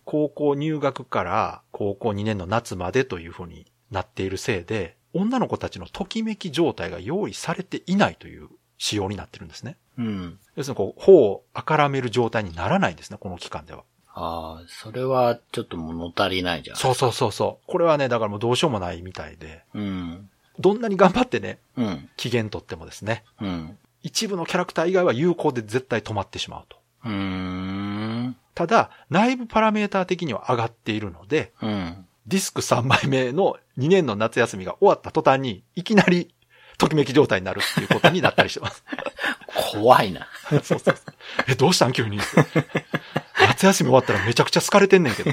[0.05, 9.77] 高校入学から高校2年の夏までというふうになっているせいで、女の子たちのときめき状態が用意されていないという仕様になってるんですね。
[9.97, 10.39] うん。
[10.55, 13.83] 要するにこう、頬をあからめる状態にならないんですね、この期間では。
[14.13, 16.77] ああ、それはちょっと物足りないじゃん。
[16.77, 17.65] そうそうそうそう。
[17.67, 19.79] これはね、だからもうどうしようもないみたいで、う。
[19.79, 20.29] うん。
[20.59, 22.09] どんなに頑張ってね、うん。
[22.15, 23.77] 期限取ってもですね、うん。
[24.03, 26.77] 一部のキャラクター以外は有効で絶対止まってしまうと。
[27.05, 28.35] うーん。
[28.53, 32.05] ただ、内部パラメーター的には上がっているので、うん。
[32.27, 36.33] ディスク3枚目の2年の夏休みが終わった途端に、いきなり、
[36.77, 38.83] ときめき状態になるっていうことになったりしてます。
[39.73, 40.27] 怖いな。
[40.49, 40.95] そうそうそう。
[41.47, 41.91] え、どうしたん？
[41.93, 42.19] 急に。
[43.39, 45.31] 夏休み終わったらめちゃくちゃ好かれてんねんけど。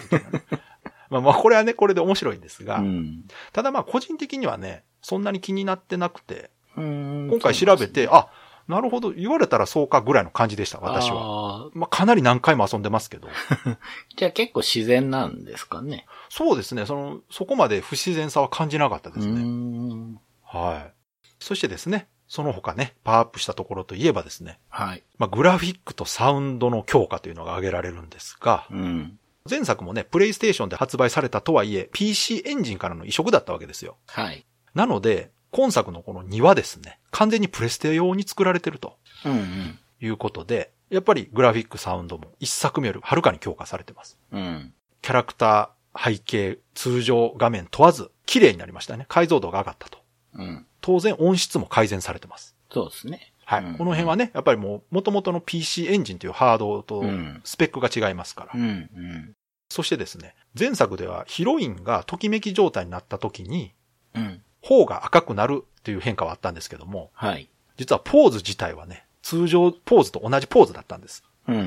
[1.11, 3.24] まあまあ、これはね、これで面白いんですが、うん。
[3.52, 8.28] ただまあ、個人的にはね、そんなに気になってなくて、今今回調べて、あ、
[8.68, 11.64] なるほど、言われたらそうかぐらいの感じでした、私は。
[11.64, 11.70] は。
[11.74, 13.28] まあ、かなり何回も遊んでますけど。
[14.16, 16.07] じゃあ結構自然なんですかね。
[16.31, 19.42] そうですね、その、そこまで不自然さは感じなかったですね。
[19.42, 20.18] ん。
[20.44, 21.01] はい。
[21.42, 25.02] そしてですね、その他ね、パワーアップしたところといえばですね、はい。
[25.18, 29.18] まあ、グラフィックとサウンドの強化というのが挙げられるんですが、うん。
[29.48, 33.96] 前作もね、プレイステーションで発売されたとはいえ、PC エンジンからの移植だったわけですよ。
[34.07, 34.46] はい。
[34.74, 39.78] なので、今作のこの2はですね、完全にプレステ用に作られてるとうんうん。
[40.00, 44.18] いうことで、やっぱりグラフィックサウンドも一作目よりはるかに強化されてます。
[44.33, 44.72] うん。
[45.02, 49.05] キャラクター、背景、通常画面問わず、綺麗になりましたね。
[49.09, 49.98] 解像度が上がったと。
[50.35, 50.66] うん。
[50.82, 52.54] 当然音質も改善されてます。
[52.70, 53.32] そうですね。
[53.46, 53.64] はい。
[53.64, 58.50] うんこの辺はね、やっぱりもう、元々の PC エンジンというハードとうんスペックが違いますから。
[58.54, 58.64] うんう
[59.00, 59.32] ん。
[59.70, 63.72] そしてですね、前作ではヒロインがときめき状態になった時に、
[64.14, 64.42] うん。
[64.60, 67.48] 頬が赤くなるっていう変化はあったんですけども、はい。
[67.76, 71.24] 実はポーズ自体はね、通常ポーズと同じポーズだったんです。
[71.48, 71.58] うんう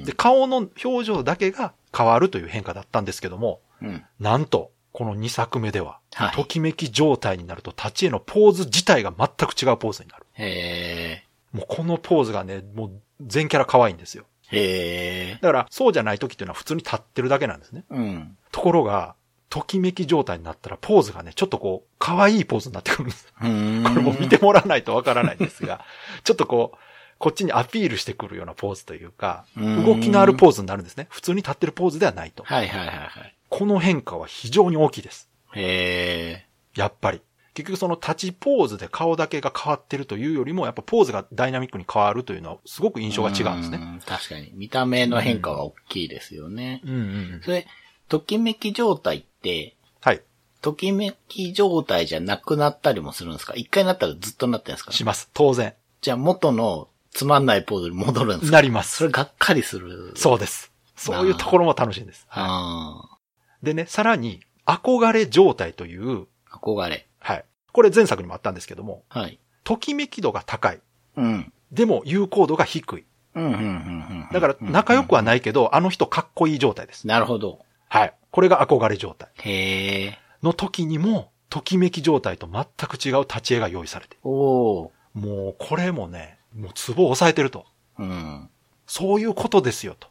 [0.00, 3.88] んで、顔の表情だけが変わるという変化だったんですけども、うん。
[3.88, 4.04] うん。
[4.20, 10.24] なんと、この2作目では、はいときめき状態になると立ち絵のポーズ自体が全く違うポーズになる。
[10.32, 14.24] へもうこのポーズがね、もう全キャラ可愛いんですよ。
[14.50, 14.58] え。
[14.58, 15.38] へえ。
[15.42, 17.84] だから、そうじゃない時っていうのは普通に立ってるだけなんですね。
[17.90, 18.38] うん。
[18.52, 19.16] ところが、
[19.50, 23.30] ときめき状態になったらポーズがね、ちょっとこう、可愛いポーズになってくるんです。
[23.38, 23.82] うーん。
[23.82, 25.84] これも見てもらわないとわからないんですが、
[26.24, 26.78] ちょっとこう、
[27.18, 31.06] こっちにアピールしてくるようなポーズというか、うん動きのあるポーズになるんですね。
[31.10, 32.44] 普通に立ってるポーズではないと。
[32.44, 33.35] はいはいはいはい。
[33.48, 35.30] この変化は非常に大きいです。
[35.54, 36.46] へえ。
[36.74, 37.20] やっぱり。
[37.54, 43.78] 結局その立ちポーズで顔だけが変わってるというよりも、やっぱポーズがダイナミックに変わるというのはすごく印象が違うんですね。
[43.78, 44.00] ん。
[44.04, 44.52] 確かに。
[44.54, 46.82] 見た目の変化は大きいですよね。
[46.84, 47.02] うんうんう
[47.38, 47.40] ん。
[47.42, 47.66] それ、
[48.08, 50.22] ときめき状態って、はい。
[50.60, 53.54] ときめき状態じゃなくなったりもするんですか？
[53.56, 54.92] 一回なったらずっとなってるんですか？
[54.92, 55.30] します。
[55.32, 55.72] 当然。
[56.02, 58.56] じゃあ元のつまんないポーズに戻るんですか？
[58.56, 58.96] なります。
[58.96, 60.12] それがっかりする。
[60.14, 60.72] そうです。
[60.94, 62.26] そういうところも楽しいんです。
[62.28, 63.15] あ
[63.62, 66.56] でね、さらに、憧れ状態という、あ。
[66.56, 67.06] 憧れ。
[67.18, 67.44] はい。
[67.72, 69.38] これ前作にもあったんですけども、はい。
[69.64, 70.80] ときめき度が高い。
[71.16, 71.52] うん。
[71.72, 73.04] でも有効度が低い。
[73.34, 74.28] うん、うん、うん、うん。
[74.32, 75.40] だから仲良くはない。
[75.40, 77.06] けど、あの人かっこいい状態です。
[77.06, 77.60] なるほど。
[77.88, 78.14] はい。
[78.30, 79.28] これが憧れ状態。
[79.42, 80.18] へえ。
[80.42, 84.16] の時にも、ときめき状態と全く違う立ち絵が用意されて。
[84.22, 84.90] おー。
[85.14, 87.66] もうこれもね、もうツボを押さえてると。
[87.98, 88.50] うん。
[88.86, 90.08] そういうことですよと。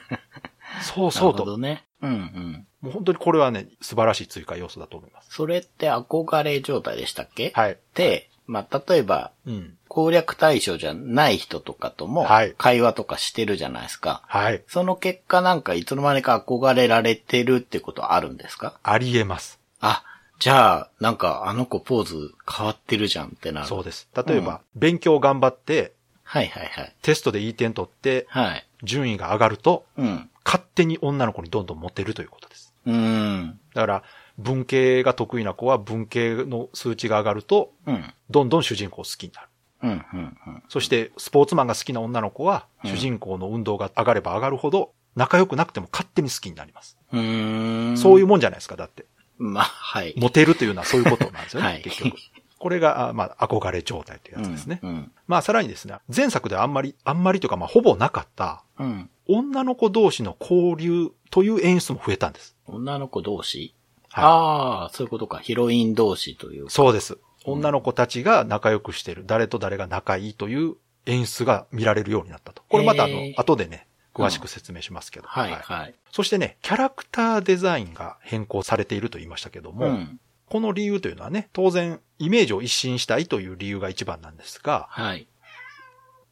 [0.82, 1.38] そうそうと。
[1.40, 1.87] なるほどね。
[2.02, 2.66] うん、うん。
[2.80, 5.28] もう本当にこれはね、素晴らしい追加要素だと思います。
[5.30, 7.52] それって憧れ状態でしたっけ？
[7.54, 7.78] はい。
[7.94, 9.74] で、まあ、例えば、うん。
[9.88, 14.22] 攻略対象じゃない人とかともはい、会話とかしてるじゃないですか。
[14.26, 14.62] はい。
[14.68, 18.78] その結果なんかいつの間にか憧れられてるってことはあるんですか？
[18.82, 19.58] ありえます。
[19.80, 20.04] あ、
[20.38, 23.66] じゃあ、なんかあの子ポーズ変わってるじゃんってなる。
[23.66, 24.08] そうです。
[24.14, 26.94] 例えば、勉強頑張って、はいはいはい。
[27.00, 28.66] テストでいい点取って、はい。
[28.82, 30.30] 順位が上がると、うん。
[30.48, 32.72] 勝手に女の子にどんどんモテるということです。
[32.86, 33.60] うーん。
[33.74, 34.02] だから、
[34.38, 38.14] 文系が得意な子は文系の数値が上がると、うん。
[38.30, 39.48] どんどん主人公を好きになる。
[39.82, 40.62] うん、うん、うん。
[40.70, 46.96] そして、スポーツマンが好きな女の子は、うん主人公の運動が上がれば上がるほど、仲良くなくても勝手に好きになります。
[47.12, 47.98] うーん。
[47.98, 49.04] そういうもんじゃないですか、だって。
[49.36, 50.14] まあ、はい。
[50.16, 52.16] モテるというのはそういうことなんですよね、 はい結局。
[52.58, 54.80] これが、あまあ、憧れ状態というやつですね。
[54.82, 54.90] うん。
[54.90, 55.12] うん。
[55.26, 59.10] まあ、さらにですね、前作ではあんまり、あんまりというか、まあ、ほぼなかった、うん。
[59.26, 62.56] 女の子同士の交流という演出も増えたんです。
[62.66, 63.74] 女の子同士？
[64.10, 65.38] はいああ、そういうことか。
[65.38, 66.70] ヒロイン同士というか。
[66.70, 67.18] そうです。
[67.44, 72.62] 女の子たちが仲良くしてる、誰と誰が仲いいという演出が見られるようになったと。
[72.68, 75.28] これまたあの後でね、詳しく説明しますけど。
[75.28, 75.94] はい、はい。
[76.10, 80.20] そしてね、キャラクターデザインが変更されていると言いましたけども、うん。
[80.48, 85.26] この理由というのはね、当然、イメージを一新したいという理由が一番なんですが、はい。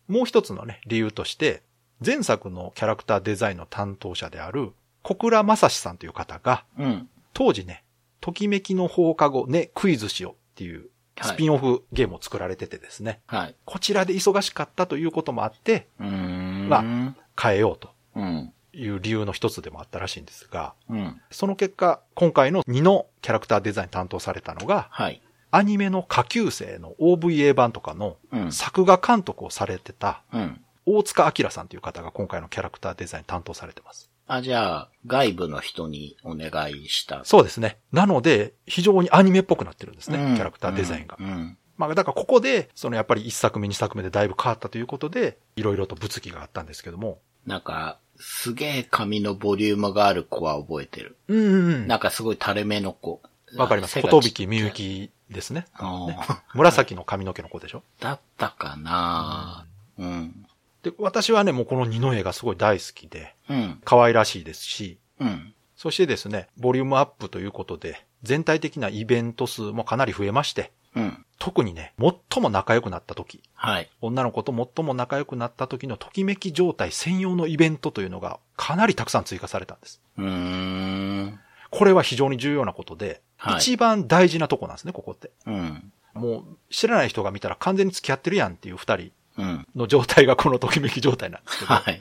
[0.09, 1.63] もう一つのね、理由として、
[2.05, 7.09] 前作のキャラクターデザインの担当者である、小倉正史さんという方が、うん。
[7.33, 7.85] 当時ね、
[8.21, 13.55] ときめきの放課後ね、クイズしようっていうはいスピンオフゲームを作られててですね、はい。
[13.65, 16.69] こちらで忙しかったということもあって、うーん。
[16.69, 18.53] ま変えようとうん。
[18.77, 21.21] いう理由の一つでもあったらしいんですが、うん。
[21.31, 25.23] その結果、今回の2のキャラクターデザイン担当されたのが、はい。
[25.51, 28.53] アニメの下級生の OVA 版とかのうん。
[28.53, 30.61] 作画監督をされてたうん。
[30.87, 34.09] 大塚明さんという方が今回のキャラクターデザイン担当されてます。
[34.29, 37.25] あ、じゃあ、外部の人にお願いした。
[37.25, 37.79] そうですね。
[37.93, 41.17] なので、非常にアニメっぽくなってるんですね、うんキャラクターデザインが。
[41.19, 41.59] うん。
[41.77, 47.19] まあ、だからここで、そのやっぱり1作目2作目でだいぶ変わったということで、いろいろと物議があったんですけども。
[47.47, 51.17] なんか、すげえ髪のボリュームがある子は覚えてる。
[51.29, 53.21] うんうんなんかすごい垂れ目の子。
[53.57, 54.01] わかります。
[54.01, 55.67] ことびきみゆきですね。
[55.75, 57.83] あー紫の髪の毛の子でしょ？
[58.01, 59.67] だったかな
[59.99, 60.47] うん。
[60.83, 63.81] で、私はね、もうこの二の絵がすごい大好きで、うん。
[63.85, 65.53] 可愛らしいですし、うん。
[65.77, 71.25] そしてですね、ボリュームアップということで、全体的なイベント数もかなり増えまして、うん。
[71.39, 73.89] 特にね、最も仲良くなった時、はい。
[74.01, 80.01] 女の子と最も仲良くなった時のときめき状態専用のイベントというのがかなりたくさん追加されたんです。
[80.17, 81.41] うーん。
[81.71, 85.31] これは非常に重要なことで、はい一番大事なとこなんですね、ここって。
[85.47, 85.93] うん。
[86.15, 89.67] もう知らない人が見たら完全に付き合ってるやんっていう二人うん。
[89.77, 92.01] の状態がこのときめき状態なんですけど、はい。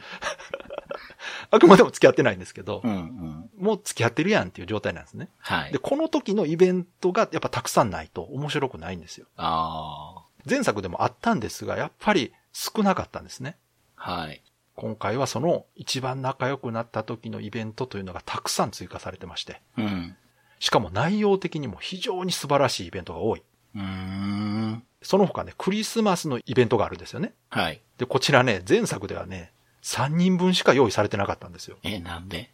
[1.51, 2.91] あくまでも付き合ってないんですけどう、ん。
[2.91, 3.49] うん。
[3.57, 5.29] もう付き合ってるやんっていう状態なんですね。
[5.39, 5.79] はいで、。
[5.79, 9.27] この時のイベントがやっぱたくさんないと面白くないんですよ。
[9.37, 13.57] あ前作でもあったんですが、やっぱり少なかったんですね。
[13.97, 14.21] あ。
[14.21, 14.41] はい。
[14.75, 20.17] 今回はその一番仲良くなった時のイベントというのがたくさん追加されてまして、うん。
[20.59, 23.43] しかも内容的にも非常に素晴らしいイベントが多い。
[23.75, 24.83] うーん。
[25.01, 27.33] その他ね、クリスマスのイベントがあるんですよね。
[27.49, 27.81] はい。
[27.97, 29.53] で、こちらね、前作ではね、
[29.85, 31.77] 3人分しか用意されてなかったんですよ。
[31.83, 32.49] え、なんで？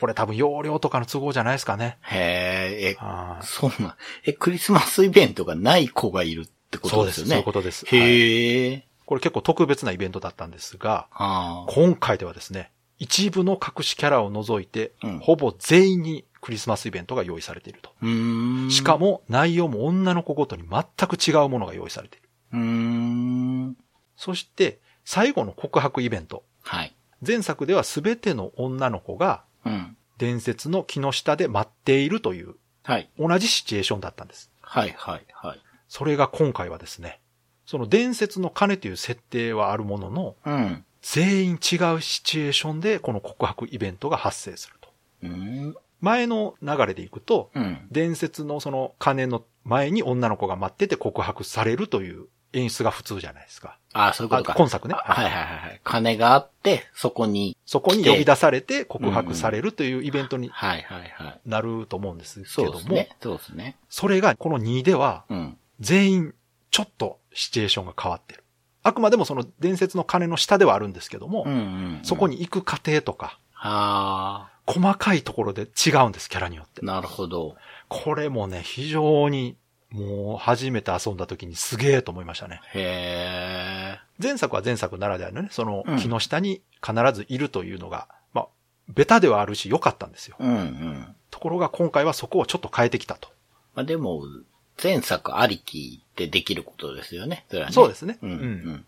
[0.00, 1.98] これ多分容量とかの都合じゃないですかね。
[2.02, 2.96] へえ、え、
[3.42, 3.94] そうなん。
[4.24, 7.24] え、クリスマスイベントがない子がいるってこそうですす。
[7.24, 7.30] とでよね。
[7.30, 7.84] そういうことです。
[7.84, 8.84] はいへえ。
[9.06, 11.08] これ結構特別なイベントだったんですが。
[11.68, 17.90] 今回ではですね、一部の隠しキャラを除いて、うんほぼ全員にクリスマスイベントが用意されていると。
[18.70, 18.98] しか。
[18.98, 23.74] も内容も女の子ごとに全く違うものが用意されている。
[24.16, 26.44] そして、最後の告白イベント。
[26.68, 26.94] はい。
[27.26, 29.96] 前作では全ての女の子がうん。
[30.18, 33.08] 伝説の木の下で待っているというはい。
[33.18, 34.50] 同じシチュエーションだったんです。
[34.60, 35.60] はい、はい、はい。
[35.88, 37.20] それが今回はですね、
[37.66, 40.84] その伝説の鐘という設定はあるものの、うん。
[41.00, 44.88] 全員違うシチュエーションでこの告白イベントが発生すると。
[45.22, 45.30] うー
[45.68, 45.76] ん。
[46.00, 47.86] 前の流れでいくと、うん。
[47.90, 53.77] 伝説のその鐘の前に女の子が待ってて告白されるという演出が普通じゃないですか。
[53.92, 54.52] ああ、そういうことか。
[54.52, 55.80] あ今作ねあはい、はい、はいはい。
[55.82, 57.56] 金があって、そこに。
[57.64, 61.40] そこに呼び出されて告白されるというイベントにはい、はい、はい。
[61.46, 63.16] なると思うんですけども、そうですね。
[63.20, 63.76] そうですね。
[63.88, 65.56] それがこの2ではうん。
[65.80, 66.34] 全員
[66.70, 68.44] ちょっとシチュエーションが変わってる。
[68.82, 71.46] あくまでもその伝説の鐘の下ではあるんですけども。
[72.02, 72.28] そこ。
[72.28, 76.84] に行く過程とか、あ細かいところで違うんです、キャラによってあ、。
[76.84, 77.56] なるほど。
[77.88, 79.56] これもね、非常に
[79.90, 82.60] もう初めて遊んだ時にすげえと思いましたね。
[82.74, 83.98] へえ。
[84.22, 88.48] 前作は前作ならではのね、そのうん木の下に必ずいるというのが、まあ、
[88.88, 90.36] ベタではあるし良かったんですよ。
[90.38, 91.14] うん、うん。
[91.30, 93.28] ところが今回はそこをちょっと変えてきたと。
[93.74, 94.22] まあでも、
[94.82, 97.44] 前作ありきでできることですよね。
[97.48, 97.72] それはね。
[97.72, 98.18] そうですね。
[98.22, 98.38] うん、うん。
[98.38, 98.44] うん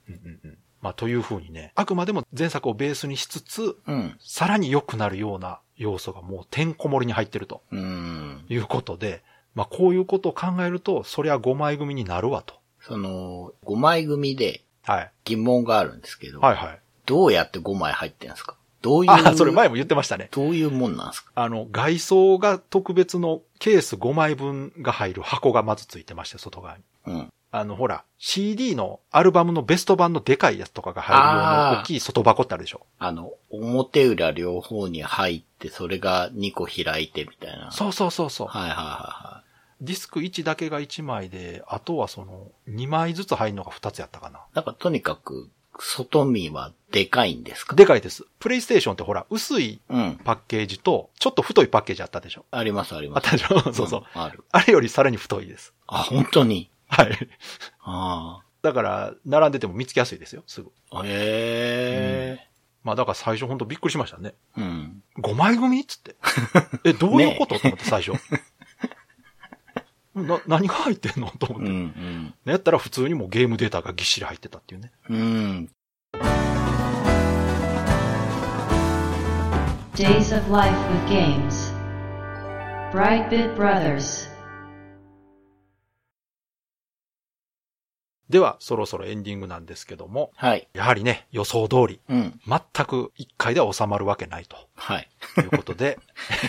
[0.09, 4.17] うんうんまあ、というふうにね、あくまでも前作をベースにしつつ、うん。
[4.19, 8.45] さらに良くなるような要素がもうてんこ盛りに入ってるとうん。
[8.49, 9.23] いうことで、
[9.55, 12.55] まあ、こういうことを考えると、そりゃ5枚組になるわと。
[12.81, 15.13] その、5枚組ではい。
[15.25, 16.81] 疑問があるんですけど、はいはい。
[17.07, 18.57] どうやって5枚入ってんですか？
[18.83, 20.29] どういう、あ、それ前も言ってましたね。
[20.31, 21.31] どういうもんなんですか？
[21.35, 26.83] あの、外装が特別のケース5枚分が入る箱がまずついてまして、外側に。
[27.07, 27.29] うん。
[27.53, 32.87] あの、ほら、CD のアルバムのベスト版のでかいやつとかが入るようあーな大きい外箱ってあるでしょ。
[32.99, 37.71] あの、表裏両方に入って、それが2個開いてみたいな。
[37.73, 38.47] そうそうそうそう。
[38.47, 39.30] はいはいは
[39.81, 44.39] ディスク1だけが1枚で、あとはその、2枚ずつ入るのが2つやったかな。
[44.39, 44.43] い。
[44.55, 47.75] なんかとにかく、外見はでかいんですか？
[47.75, 48.27] でかいです。
[48.39, 50.21] プレイステーションってほら、薄いうん。
[50.23, 52.45] パッケージと、ちょっと太いパッケージあったでしょ。
[52.51, 53.31] ありますありあっます。
[53.31, 53.73] たでしょ？
[53.73, 54.01] そうそう。
[54.01, 54.45] んある。
[54.53, 55.73] あれよりさらに太いです。
[55.87, 56.71] あ、本当に？
[56.89, 57.29] はい。
[57.83, 60.71] あだから、並んでても見つけやすいですよ、すぐ。
[60.91, 61.01] あ。
[61.07, 62.47] へえ。
[62.85, 64.35] まあだから最初ほんとびっくりしましたね。
[64.59, 65.03] うん。
[65.19, 65.81] 5枚組？
[65.81, 66.17] っつって。
[66.85, 68.19] え、どういうこと、と思って最初。
[70.15, 71.31] な、何が入ってんの？
[71.31, 72.01] と思うんって。
[72.01, 72.35] うん。
[72.45, 74.91] やったら普通にもうゲームデータがぎっしり入ってたっていうね。
[75.09, 75.71] うん。
[79.95, 81.75] Days of Life with Games.
[82.93, 84.30] Brightbit Brothers.
[88.31, 90.69] では、そろそろエンディングなんですけども、はい。
[90.73, 92.41] やはりね、予想通り、うん。
[92.47, 95.09] 全く一回では収まるわけないとはい。
[95.39, 95.99] いうことで、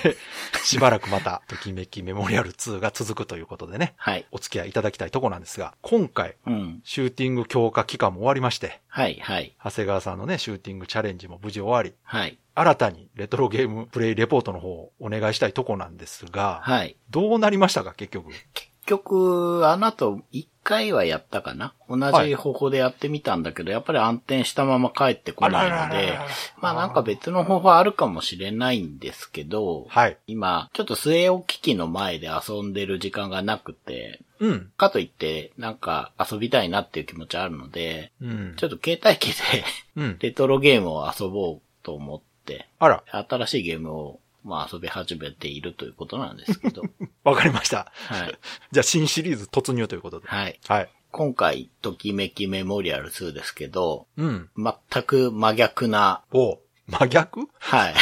[0.64, 4.26] しばらくまた、ときめきメモリアル2が続くということでね、はい。
[4.32, 6.82] お付き合いいただきたいところなんですが、今回、うん。
[6.84, 9.20] シューティング強化期間も終わりまして、はい。
[9.20, 9.56] はい。
[9.64, 12.38] 長谷川さんのね、シューティングチャレンジも無事終わり、はい。
[12.54, 16.96] 新たにレトロゲームプレイレポートの方をお願いしたいとこなんですが、はい。
[17.10, 18.30] どうなりましたか、結局？
[18.54, 26.20] 結局、あの後、一回はやったかな同じ方法でやってみたんだけど、やっぱり安定したまま帰ってこないので、
[26.60, 30.18] まあなんか別の方法あるかもしれないんですけど、はい。
[30.28, 34.72] 今、ちょっと据え置き機の前で遊んでる時間がなくて、うん。
[34.76, 38.54] かといって、なんか遊びたいなっていう気持ちあるので、うん。
[38.58, 39.64] ちょっと携帯機で
[39.96, 40.18] うん。
[40.22, 46.84] レトロゲームを遊ぼうと思って、あら、新しいゲームをまあ遊び始めているということなんですけど、
[47.24, 47.92] わかりました。
[48.08, 48.40] はい。
[48.72, 50.28] じゃあ新シリーズ突入ということで。
[50.28, 50.60] はい。
[50.68, 50.90] はい。
[51.12, 54.50] 今回、ときめきメモリアル2ですけど、うん。
[54.58, 57.48] 全く真逆な、お真逆？
[57.60, 57.94] はい。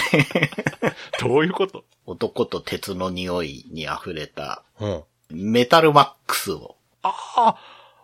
[1.19, 1.85] どういうこと？
[2.05, 5.03] 男と鉄の匂いに溢れた、うん。
[5.31, 7.55] メタルマックスを、ああ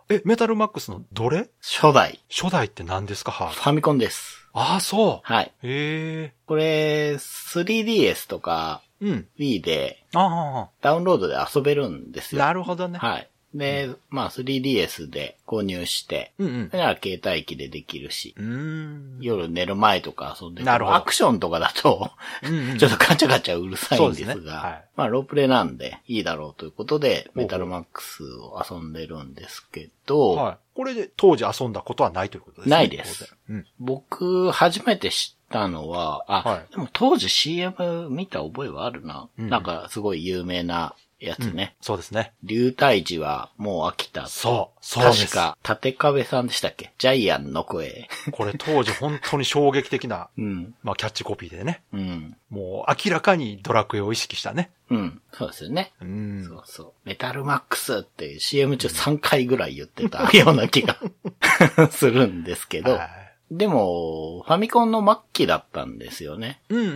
[0.08, 1.50] え、メタルマックスのどれ？
[1.62, 3.32] 初代、初代って何ですか？
[3.32, 4.45] はファミコンです。
[4.58, 5.52] ああ、そはい。
[5.62, 5.66] う。
[5.66, 6.34] へえ。
[6.46, 9.28] これ、3DS とかうん。
[9.38, 12.44] Wii であダウンロードで遊べるんですあ、よ。
[12.46, 12.98] なるほどね。
[12.98, 13.28] はい。
[13.56, 19.18] で、まあ 3DS で購入して、うんうんそれなら携帯機でできるし、うーん。
[19.20, 22.10] 夜寝る前とか遊んでてなるほどアクションとかだと、
[22.42, 30.56] うんうん ちょっとガチャガチャうるさいんですが、そうですねはいまあロープレイなんでいいだろうということで、メタルマックスを遊んでるんですけど、はい。
[30.74, 32.76] これで当時遊んだことはないということですね。
[32.76, 33.66] ないです当然。
[33.78, 39.28] 僕初めて知ったのは、あ、はいでも当時 CM 見た覚えはあるな。
[39.38, 41.54] うんなんかすごい有名なやつうん。
[41.54, 41.76] ね。
[41.80, 42.32] そうですね。
[42.42, 44.28] 流体時はもう飽きたと。
[44.28, 46.92] そうそうです確か、立壁さんでしたっけ？
[46.98, 48.08] ジャイアンの声。
[48.32, 50.74] これ当時本当に衝撃的な、 うん。
[50.82, 51.82] まあキャッチコピーでね。
[51.92, 52.36] うん。
[52.50, 54.70] もう明らかにドラクエを意識したね。
[54.90, 55.20] うん。
[55.32, 55.92] そうですよね。
[56.00, 56.44] うん。
[56.46, 56.92] そうそう。
[57.04, 60.96] メタルマックスって CM 中3回ぐらい言ってた ような気が
[61.90, 66.60] するんですけど、はいでも、ファミコンの末期だったんですよね。
[66.68, 66.82] うんう。
[66.82, 66.90] うん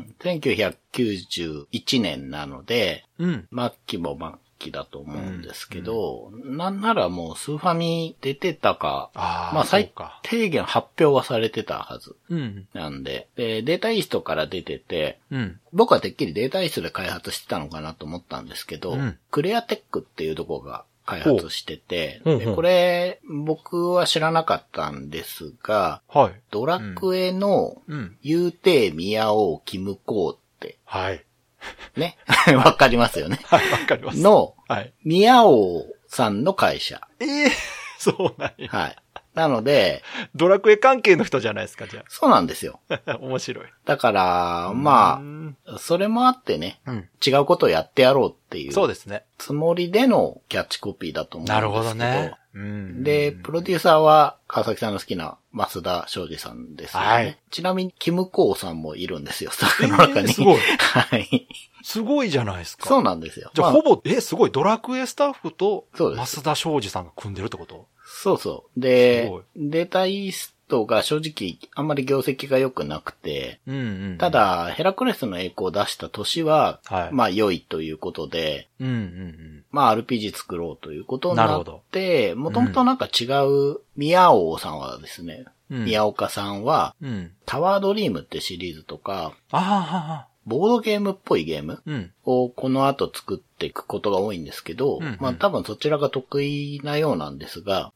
[0.00, 0.14] ん。
[0.20, 3.48] 1991年なので、うん。
[3.52, 9.92] 末期も末期だと思うんですけど、なんならもうスーファミ出てたか、ああ、まあ最。
[10.22, 12.68] 低限発表はされてたはずうん。
[12.74, 15.60] なんで、で、データイーストから出てて、うん。
[15.72, 26.40] 僕はてっきりデータイーストで開発してたのかなと思ったんですけど、うんクレアテックっていうとこが開発してて、ほうほうほうでこれ、僕は知らなかったんですが、はい。
[26.50, 28.16] ドラクエの、うん。
[28.22, 31.24] ユーテーミヤオキムコーって、はい。
[31.96, 32.18] ね、
[32.56, 33.38] わかりますよね。
[33.44, 34.20] はい、わかります。
[34.20, 34.92] の、はい。
[35.04, 37.06] ミヤオさんの会社。
[37.20, 37.52] ええ
[37.98, 38.68] そうなんや。
[38.68, 38.96] はい。
[39.34, 40.02] なので、
[40.34, 42.80] ドラクエ関係の人じゃないですか、じゃそうなんですよ。
[42.88, 43.18] あ。
[43.20, 43.64] 面白い。
[43.84, 47.08] だから、まうんあ、それもあってね、うん。
[47.24, 49.24] 違うことをやってやろうっていうそうですね。
[49.38, 51.68] つもりでのキャッチコピーだと思うんですけど。
[51.68, 52.34] なるほどね。
[52.54, 53.02] うん。
[53.02, 57.06] で、プロデューサーは川崎さんの好きな増田昌司さんですよね。
[57.06, 60.28] はいちなみに、キムコーさんもいるんですよ、スタッフの中に。
[60.28, 61.48] えー すごいはい。
[61.82, 62.86] すごいじゃないですか。
[62.88, 63.50] そうなんですよ。
[63.54, 67.86] じゃあ、まあほぼ、え、すごい、ドラクエスタッフと、そうです増田昌司さんが組んでるってこと？
[68.16, 68.80] そうそう。
[68.80, 73.78] でデータイーストが正直あんまり業績が良くなくて、うんう
[74.14, 74.18] ん。
[74.18, 79.64] た、だ、ヘラクレスの栄光を出した年は、はいまあ良いということで、うんうんうん。
[79.70, 87.32] まあ RPG 作ろうということになって、もともとなんか違う、宮尾さんはですね、うん宮岡さんは、うん。
[87.46, 92.12] タワードリームってシリーズとか、ああ、ボードゲームっぽいゲームうん。
[92.24, 97.92] をこの後作っていくことが多いんですけど、うんうんまあ多分そちらが得意なようなんですが。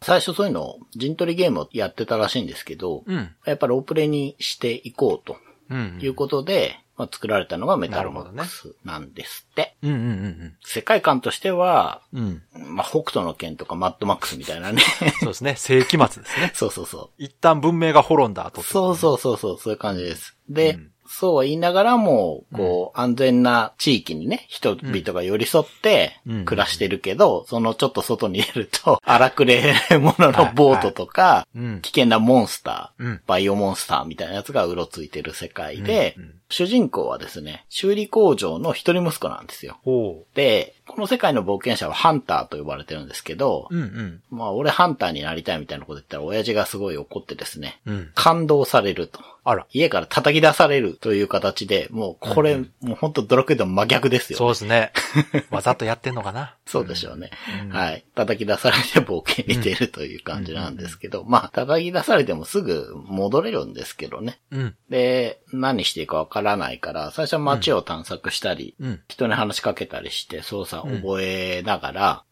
[0.00, 3.30] 最初そういうのを陣取りゲームをやってたらしいんですけど、うん。
[3.44, 5.36] やっぱロープレイにしていこうと
[5.70, 5.98] うん。
[6.00, 9.76] いうことで、まあ、作られたのがメタルマックスなんですって。
[9.82, 12.42] うんうんうん世界観としては、うん。
[12.54, 12.76] うん。
[12.76, 14.82] まあ、北斗の剣とかマッドマックスみたいなね。
[15.20, 15.56] そうですね。
[15.56, 16.52] 世紀末ですね。
[16.54, 18.64] そうそうそ一旦文明が滅んだ後う。
[18.64, 18.96] そうう。
[18.96, 20.36] そうそうそう、そういう感じです。
[20.48, 26.44] で、うんそうは言いながらも、こう、安全な地域にね、人々が寄り添ってうん。
[26.46, 31.80] 暮らしてるけど、そのちょっと外に出ると、 荒くれ者のボートとか、うん。
[31.82, 33.20] 危険なモンスター、うん。
[33.26, 36.16] バイオモンスターみたいなやつがうろついてる世界で、
[36.48, 39.78] 主人公はですね、修理工場の一人息子なんですよ。
[39.84, 43.76] ほで、この世界の冒険者はハンターと呼ばれてるんですけど、う。
[43.76, 44.22] うんうん。
[44.30, 48.10] まあ俺ハンターになりたいみたいなこと言ったら親父がすごい怒ってですね、うん。
[48.14, 49.20] 感動されると。
[49.44, 49.66] あら。
[49.72, 54.92] 家から叩き出されるという形で、もうこれ、もう本当ドラクエと真逆ですよ、そうですね。
[55.50, 57.30] わざとやってんのかなそうでしょうね。
[57.64, 58.04] うんはい。
[58.14, 64.38] 叩き出されて冒険に出るという感じなんですけど、まあ、叩き出されてもすぐ戻れるんですけどね。
[64.52, 64.76] うん。
[64.88, 69.00] で、何していいかわからないから、最初は街を探索したり、うん。
[69.08, 72.24] 人に話しかけたりして操作を覚えながら。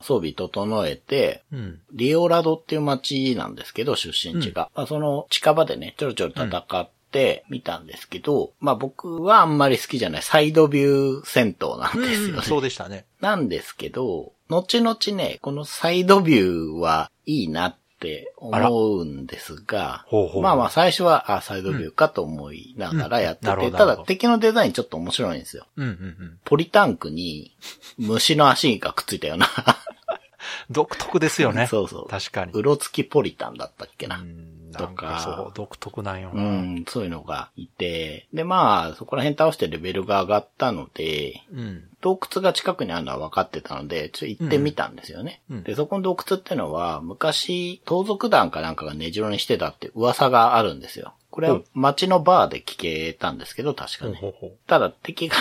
[0.00, 1.80] 装備整えて、うん。
[1.92, 4.70] リオラドっていう街なんですけど、出身地が。
[4.74, 12.42] まあ、その近場でね、ちょろちょろ戦ってみたんですけど、まあ僕はあんまり好きじゃないサイドビュー戦闘なんですよね。
[12.42, 13.04] そうでしたね。
[13.20, 25.66] なんですけど、後々ね、このサイドビューはいいなって思うんですがほうほう、まあまあ最初は、あ、サイドビューかと思いながらやってうんなるほて、ただ敵のデザインちょっと面白いんですよ。
[25.76, 25.84] うん。
[25.84, 25.90] うん。
[25.90, 26.38] うん。
[26.44, 27.54] ポリタンクに
[27.98, 29.46] 虫の足がくっついたような。
[30.70, 31.66] 独特ですよね。
[31.66, 32.08] そうそう。
[32.08, 32.52] 確かに。
[32.52, 34.16] うろつきポリタンだったっけな。
[34.16, 34.70] うん。
[34.70, 36.42] なんかそう、独特なんような。
[36.42, 38.28] ん、そういうのがいて。
[38.32, 41.89] で、まあ、そこら辺倒してレベルが上がったので、うん。
[42.00, 45.42] 洞窟が近くにあるのは分かってたので、ちょっと行ってみたんですよね。
[45.50, 51.14] うんうんで、そこの洞窟ってのは、昔、盗賊団かなんかが根城にしてたって噂があるんですよ。
[51.30, 54.16] これは街のバーで聞けたんですけど、確かね。
[54.20, 54.58] ほうほうほう。
[54.66, 55.36] ただ敵が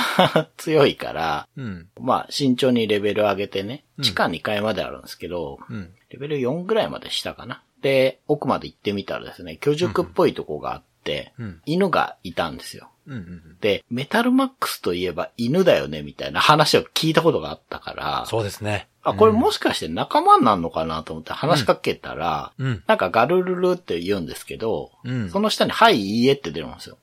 [0.58, 1.88] 強いから、うん。
[2.00, 5.92] まあ慎重にレベル上げてね、うん地下2階まであるんですけど、うん。
[6.10, 7.64] レベル4ぐらいまでしたかな。
[7.82, 10.84] で、奥まで行ってみたらですね、居宿っぽいとこがあっ。
[11.66, 12.90] 犬がいたんですよ。
[13.08, 13.14] うん。
[13.14, 13.58] うん。
[13.62, 18.88] で、メタルマックスといえば犬だよね、みたいな話を聞いたことがあったから、そうですね。
[19.02, 22.84] あ、これもしかして仲間になるのかなと思って話しかけたら、うん。
[22.86, 25.30] なんかガルルルって言うんですけど、うん。
[25.30, 26.98] その下に、はい、いいえって出るんですよ。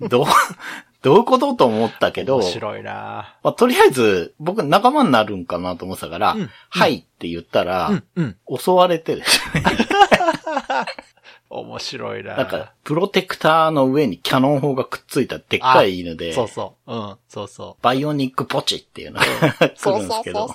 [0.08, 0.26] どう、
[1.02, 8.04] どういうことと思ったけど、面白いなまあ、とりあえず、僕仲間になるんかなと思ってたから、うんはいって言ったら、うん。
[8.16, 8.36] うん。
[8.58, 9.62] 襲われてですね。
[11.58, 16.92] 面白いななんか、プロテクターの上にキャノン砲がくっついたでっかい犬で、そうそう。
[16.92, 17.16] うん。
[17.28, 20.48] そうそバイオニックポチっていうのが来 るんですけど、う。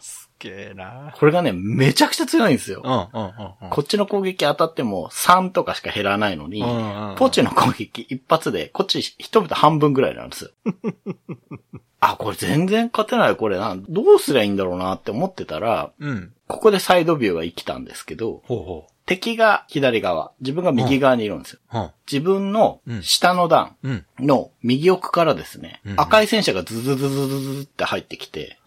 [0.00, 2.82] すっげえなこれがね、めちゃくちゃ強いんですよ。
[2.84, 3.20] うん。
[3.20, 3.26] うん。
[3.26, 3.32] うん。
[3.62, 3.70] うん。
[3.70, 10.50] こっちの攻撃当たっても3とかしか減らないのに、うんうんポチの攻撃一発で、こっち一人半分ぐらいなんですよ。
[12.00, 13.76] あ、これ全然勝てない、これな。
[13.88, 16.32] どうすりゃいいんだろうなって思ってたら、うん。
[16.46, 21.60] ここでサイドビューが生きたんですけど、ほうほ敵が左側、自分が右側にいるんですよ。
[21.72, 21.78] う。
[21.78, 21.90] うん。
[22.10, 24.04] 自分の下の段うん。
[24.18, 28.58] の右奥からですね、うん赤い戦車がズズズズズズって入ってきて、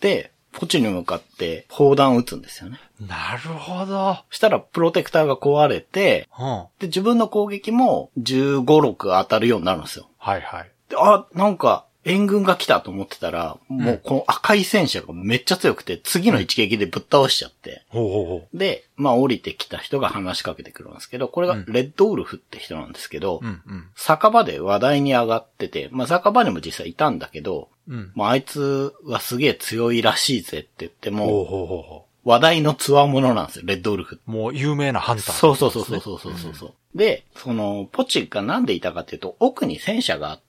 [0.00, 2.78] で、ポチに向かって砲弾を撃つんですよね。
[3.00, 3.06] う。
[3.06, 4.18] なるほど。
[4.30, 6.64] したらプロテクターが壊れて、うん。
[6.78, 10.08] で、自分の攻撃も15、6当たるようになるんですよ。
[10.18, 10.70] はいはい。
[10.88, 17.84] であ、なんか、援軍が来たと思ってたら、もうこの赤い戦車がめっちゃ強くて、次の一撃でぶっ倒しちゃって。
[18.52, 23.46] で、まあ降りてきた人が話しかけてくるんですけど、これがレッドウルフって人なんですけど、う。
[23.46, 23.88] うんうん。
[23.96, 28.12] 酒場で話題に上がってて、まあ酒場にも実際いたんだけど、うん。
[28.14, 34.20] まああいつはすげえ強いらしいぜって言っても、話題のつわものなんですよ、レッドウルフ。
[34.26, 36.74] もう有名なハンター、そうそうそうそうそうそうそう。
[36.94, 40.44] で、その、ポチがなんでいたかっていうと、奥に戦車があって、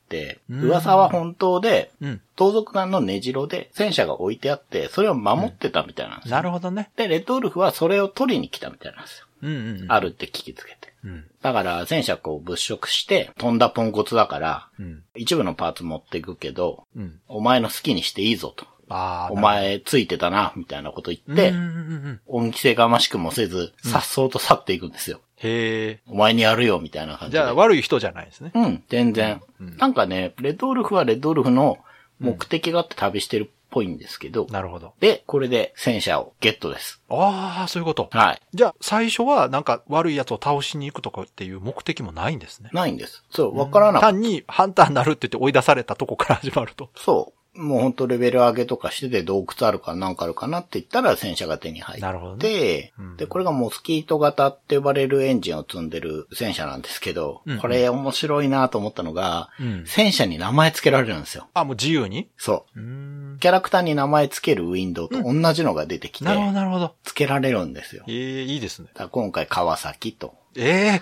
[0.50, 2.22] うん噂は本当で、うん。
[2.36, 6.36] 盗賊団の根城で戦車が置いてあって、それを守ってたみたいなんですよ。
[6.36, 6.90] なるほどね。
[6.96, 9.28] で、レッドウルフはそれを取りに来たみたいなんですよ。
[9.44, 9.92] うんうんうん。
[9.92, 10.94] あるって聞きつけて。
[11.04, 11.26] うん。
[11.42, 15.04] だから、戦車こう物色して、飛んだポンコツだから、うん。
[15.16, 17.20] 一部のパーツ持っていくけど、うん。
[17.28, 18.66] お前の好きにしていいぞと。
[18.90, 19.32] ああ。
[19.32, 21.72] お前ついてたな、みたいなこと言って、うんうんうんう
[22.10, 22.22] ん。
[22.28, 25.22] 恩着せがましくもせず、さっそうと去っていくんですよ。
[25.38, 27.32] へお前にやるよ、みたいな感え。
[27.32, 27.38] じで。
[27.40, 28.52] じゃあ悪い人じゃないですね。
[28.54, 29.42] うん、全然。
[29.60, 31.78] うんなんかね、レッドウルフはレッドウルフの
[32.20, 34.94] 目的があって旅してるっぽいんですけど、なるほど。
[35.00, 37.02] で、これで戦車をゲットです。
[37.10, 38.10] ああ、そういうこと。
[38.12, 38.42] はい。
[38.54, 42.70] じゃあ、最初はなんか悪い奴を倒しに行くとかっていう目的もないんですね。
[42.74, 43.24] ないんです。
[43.32, 44.08] そう、わからなかった。
[44.14, 46.90] 単にハンターになるって言って追い出されたとこから始まると。
[46.96, 47.35] そう。
[47.56, 52.02] もうほんとレベル上げとかしてて洞窟あるかなんかあるかなって言ったら戦車が手に入って。
[52.02, 61.48] なるほどで、うんで、これがモスキート型って呼ばれるエンジンを積んでる戦車なんですけど、うんこれ面白いなと思ったのが、うん戦車に名前付けられるんですよ。
[61.54, 62.30] あ、もう自由に？
[62.38, 63.40] そうーんう。。
[63.40, 66.96] キャラクターに名前付けるウィンドウと同じのが出てきて、なるほど、なるほど。
[67.04, 68.04] 付けられるんですよ。
[68.08, 68.90] ええいいですね。
[69.12, 70.36] 今回川崎と。
[70.58, 71.02] ええ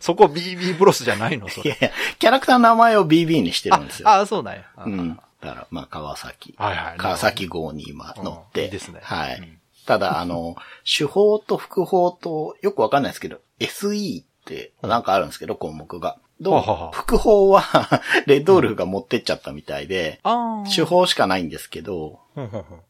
[0.00, 1.48] そこ BB ブロスじゃないの？
[1.48, 1.70] それ。
[1.70, 4.08] いやいや、キャラクターの名前を BB にしてるんですよ。
[4.10, 4.62] ああ、そうなんや。
[4.84, 5.18] うん。
[5.40, 6.54] だから、まあ、川崎。
[6.58, 8.60] はいはい川崎号に今乗って。
[8.60, 9.36] うんいいですねはい。
[9.38, 16.18] うんただ、あの、 手法と副法と、よくわかんないですけど、SE ってなんかあるんですけど、項目が。
[16.40, 16.90] どう？
[16.92, 17.62] 副法は、
[18.26, 20.20] レッドウルフが持ってっちゃったみたいで。
[20.74, 22.18] 手法しかないんですけど、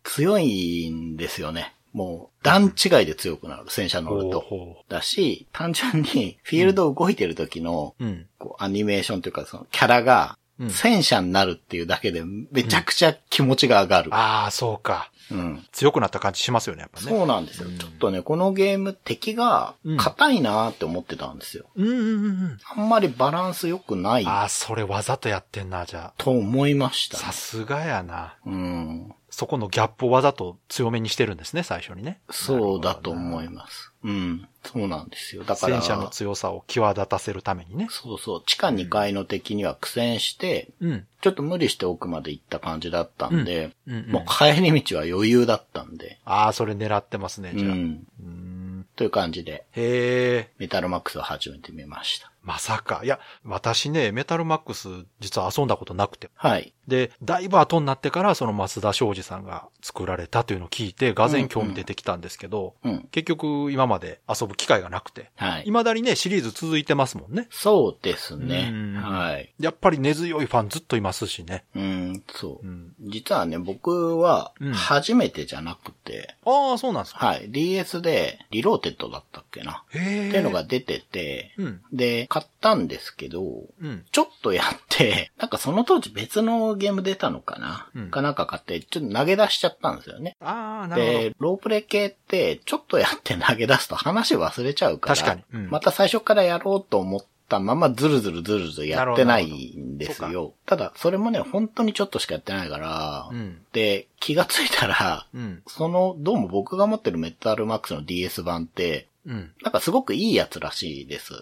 [0.04, 1.74] 強いんですよね。
[1.96, 4.44] もう、段違いで強くなる、戦車乗ると。
[4.90, 8.26] だし、単純に、フィールド動いてる時の、ううん。
[8.38, 14.14] こう、アニメーションというか、その、キャラが、うん戦車になるっていうだけでめちゃくちゃ気持ちが上がる。
[14.14, 15.10] ああ、そうか。
[15.30, 15.62] うん。
[15.70, 17.10] 強くなった感じしますよね、やっぱね。
[17.10, 17.68] そうなんですよ。
[17.68, 21.66] うんちょっとね、このゲーム敵が硬いなーって思ってたんですよ。
[21.76, 22.58] うんうんうんうん。
[22.74, 27.16] あんまりバランス良くないああ、それわざとやってんな、じゃと思いましあ。
[27.18, 28.36] た、さすがやな。
[28.46, 29.14] うん。
[29.36, 32.20] そこのギャップをわざと強めにしてるんですね、最初にね。
[32.30, 33.52] そうだと思いす。
[33.52, 33.92] ます。
[34.02, 34.48] うん。
[34.64, 35.44] そうなんですよ。
[35.44, 37.86] だから、戦車の強さを際立たせるためにね。
[37.90, 41.06] そうそう、地下2階の敵には苦戦して、うん。
[41.20, 47.72] ちょっと無理して奥まで行った感じだったんで、うんうんもう帰り道は余裕だったんで、ああ、それ狙ってますね、じゃあ。
[47.72, 48.06] うん。
[48.18, 50.50] うんという感じで、へえ。
[50.56, 52.32] メタルマックスを始めてみました。
[52.46, 53.00] まさか。
[53.04, 54.88] いや、私ね、メタルマックス
[55.18, 56.30] 実は遊んだことなくて。
[56.36, 56.72] はい。
[56.86, 63.08] で、だいぶ後になってからその増田昌司さんが作られたというのを聞いて、がぜん興味出てきたんですけど、うん。
[63.10, 65.64] 結局今まで遊ぶ機会がなくて、はい。
[65.64, 67.48] 未だにね、シリーズ続いてますもんね。
[67.50, 68.94] そうですねうん。
[68.94, 69.52] はい。
[69.58, 71.64] やっぱり根強いファンずっといますしね。
[71.74, 72.70] うん、そうう。
[72.70, 72.94] ん。
[73.00, 77.26] 実はね、僕はうん、初めてじゃなくて、ああ、そうなんですか。
[77.26, 77.50] はい。
[77.50, 79.82] DS で、リローデッドだったっけな。
[79.90, 80.28] へえ。
[80.28, 81.82] っていうのが出てて、うん。
[81.92, 83.42] で、買ったんですけど、
[83.80, 84.04] うん。
[84.12, 90.36] ちょっとやって、 なんかその当時別のゲーム出たのかな、うんかなんか買って、ちょっと投げ出しちゃったんですよね。
[90.40, 91.18] ああ、なるほど。
[91.18, 100.52] で、ロープレ系って、ちょっとやって投げ出すと話忘れちゃうから、確かにうんまた最初からやろうと思ったままずるずるずるずるやってないんですよ。
[100.66, 103.62] ただ、それもね、本当にちょっとしかやってないから、うん。
[103.72, 105.62] で、気がついたら、うん。
[105.66, 109.52] その、どうも僕が持ってるメタルマックスの DS 版って、うん。
[109.62, 111.32] なんかすごくいいやつらしいです。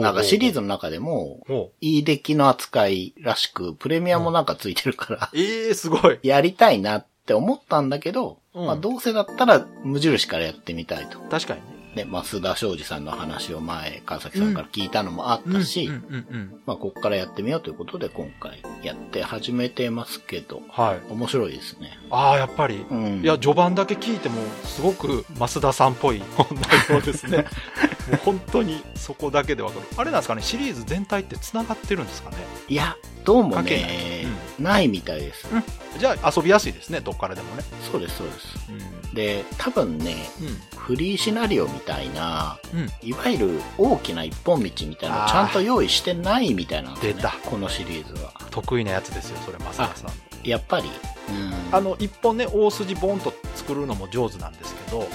[0.00, 1.42] なんかシリーズの中でも。
[1.80, 6.18] いい出来の扱いらしく、プレミアもなんかついてるから、ええすごい。
[6.22, 11.18] やりたいなって思ったんだけど、うんまあどうせだったら無印からやってみたいと。
[11.18, 11.79] 確かにね。
[11.94, 15.90] で、増田昌司さんの話を前、川崎さんから聞いたのもあったし。
[16.66, 21.12] まあここからやってみようということで今回やって始めてますけど、はい。
[21.12, 21.98] 面白いですね。
[22.10, 22.86] ああ、やっぱり。
[22.90, 23.20] うん。
[23.22, 26.20] いや、序盤だけ聞いても、すごく増田さんっぽい
[26.88, 27.38] 内容ですね。
[28.10, 29.86] もう本当にそこだけでわかる。
[29.96, 32.36] あれなんですかね、シリーズ全体って繋がってるんですかね？
[32.68, 34.26] いや、どうもね、
[34.60, 35.46] ないみたいです。
[35.98, 37.62] じゃあ遊びやすいですね、どっからでもね。
[37.90, 38.56] そうです、そうです。
[38.70, 39.14] うん。
[39.14, 40.16] で、多分ね、
[40.76, 42.80] フリーシナリオみたいな、うん。
[42.80, 42.90] うん。
[43.02, 47.12] いわゆる大きな一本道みたいなちゃんと用意してないみたいなんですね。
[47.14, 48.32] 出たこのシリーズは。
[48.50, 50.12] 得意なやつですよ、それ、増田さん。
[50.42, 50.90] やっぱり。
[51.28, 51.74] うん。
[51.76, 55.08] あの、一本ね、大筋ボンと作るのも上手なんですけど、はい。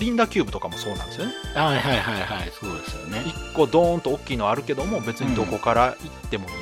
[0.00, 1.32] リンダキューブとかもそうなんですよね。
[1.54, 3.22] はいはいはいはい、そうですよね。
[3.26, 6.52] 一個ドーンと大きいのあるけども、別にどこから行ってもいい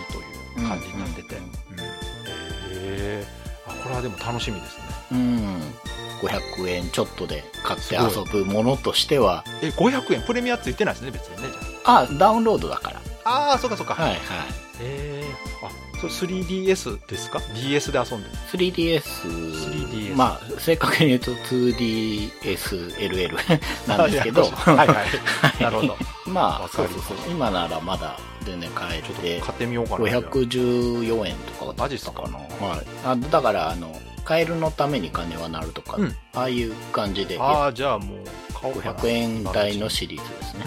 [0.55, 1.37] という感じになってて。
[1.37, 1.64] ううんん。
[2.95, 3.27] へえ。
[3.67, 4.85] あ、これはでも楽しみですね。
[5.13, 5.61] うん。
[6.23, 10.23] 500円ちょっとで買って遊ぶものとしては、え、500円？
[10.23, 13.01] プレミアついてないですね、別にね、じゃあ、ダウンロードだから。
[13.25, 13.51] あ。
[13.51, 13.95] ああ、そうかそうか。
[13.95, 14.21] はいはい。
[14.81, 15.27] ええ
[15.65, 15.71] あ、
[16.01, 18.35] それ 3DS ですか ?DS で遊んでる。
[18.53, 19.03] 3DS。
[19.03, 23.35] 3DS まあ、正確に言うと 2DSLL
[23.89, 24.45] なんですけど。
[24.45, 24.99] はいはい。
[25.63, 25.97] なるほど。
[26.27, 27.17] まあ、そうそうそう。
[27.31, 30.05] 今ならまだ全然買えちょっとて買、ってみようかな。
[30.05, 32.23] 514円とかだマジっすか？
[32.23, 32.33] はい。
[33.05, 33.95] あだから、あの、
[34.25, 38.19] カエルのために金はなるとか、うんああいう感じで、ああ、じゃあもう
[38.53, 38.99] 買おうかな。
[38.99, 40.65] 500円台のシリーズですね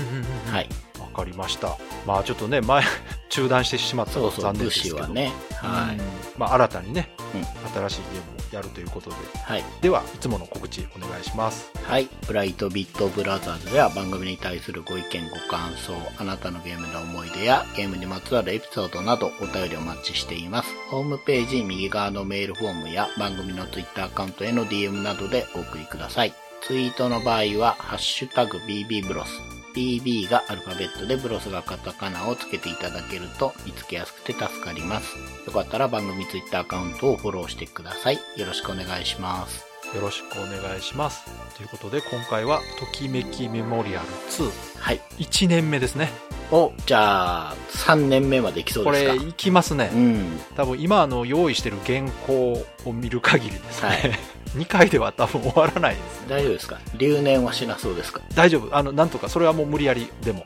[0.51, 0.70] はい。
[0.99, 1.78] わかりました。
[2.05, 2.84] まあちょっとね、前、
[3.30, 4.95] 中断してしまったのはそうそう、武残念ですけど。
[4.97, 5.32] 士はね。
[5.55, 5.99] はうん
[6.38, 9.15] まあ新たにね、うん新しいゲームをやるということで。
[9.15, 9.19] い。
[9.43, 9.63] はい。
[9.82, 11.71] では、いつもの告知お願いします。
[11.84, 12.07] はい。
[12.28, 20.69] ブライトビットブラザーズでは番組に対するご意見、ご感想、あなたのゲームの思い出やゲームにまつわるエピソードなどお便りお待ちしています。
[20.89, 26.34] ホームページ右側のメールフォームや番組のツイッターアカウントへの DM などでお送りください。
[26.61, 29.57] ツイートの場合は、ハッシュタグ BB ブロス。
[29.78, 35.15] BB がアルファベットでブロスがカタカナをつけていただけると見つけやすくて助かります。
[35.45, 38.15] よかったら番組ツイッターアカウントをフォローしてください。
[38.36, 39.67] よろしくお願いします。
[39.95, 41.25] よろしくお願いします。
[41.55, 44.51] ということで、今回は、ときめきメモリアル2。
[44.80, 45.01] はい。
[45.19, 46.09] 1年目ですね。
[46.51, 49.13] お、じゃあ、3年目まで来そうこですか？
[49.13, 49.91] れ、いきますね。
[49.93, 50.39] うん。
[50.55, 54.19] 多分今あの用意してる原稿を見る限りですね、はい
[54.58, 56.28] 2回では多分終わらないですね。
[56.30, 56.80] 大丈夫ですか？
[56.97, 58.22] 留年はしなそうですか？
[58.36, 58.76] 大丈夫。
[58.76, 60.45] あのなんとかそれはもう無理やりでも。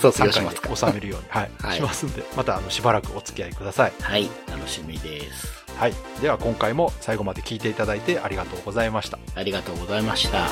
[0.00, 1.50] 卒業3回します収めるように、はい。
[1.58, 1.76] はい。
[1.76, 4.28] しますんでまたあのしばらくお付き合いください、はい。
[4.48, 5.64] 楽しみです。
[5.78, 9.18] はい、では今回も最後まで聞いていただいてありがとうございました。
[9.34, 10.50] ありがとうございました。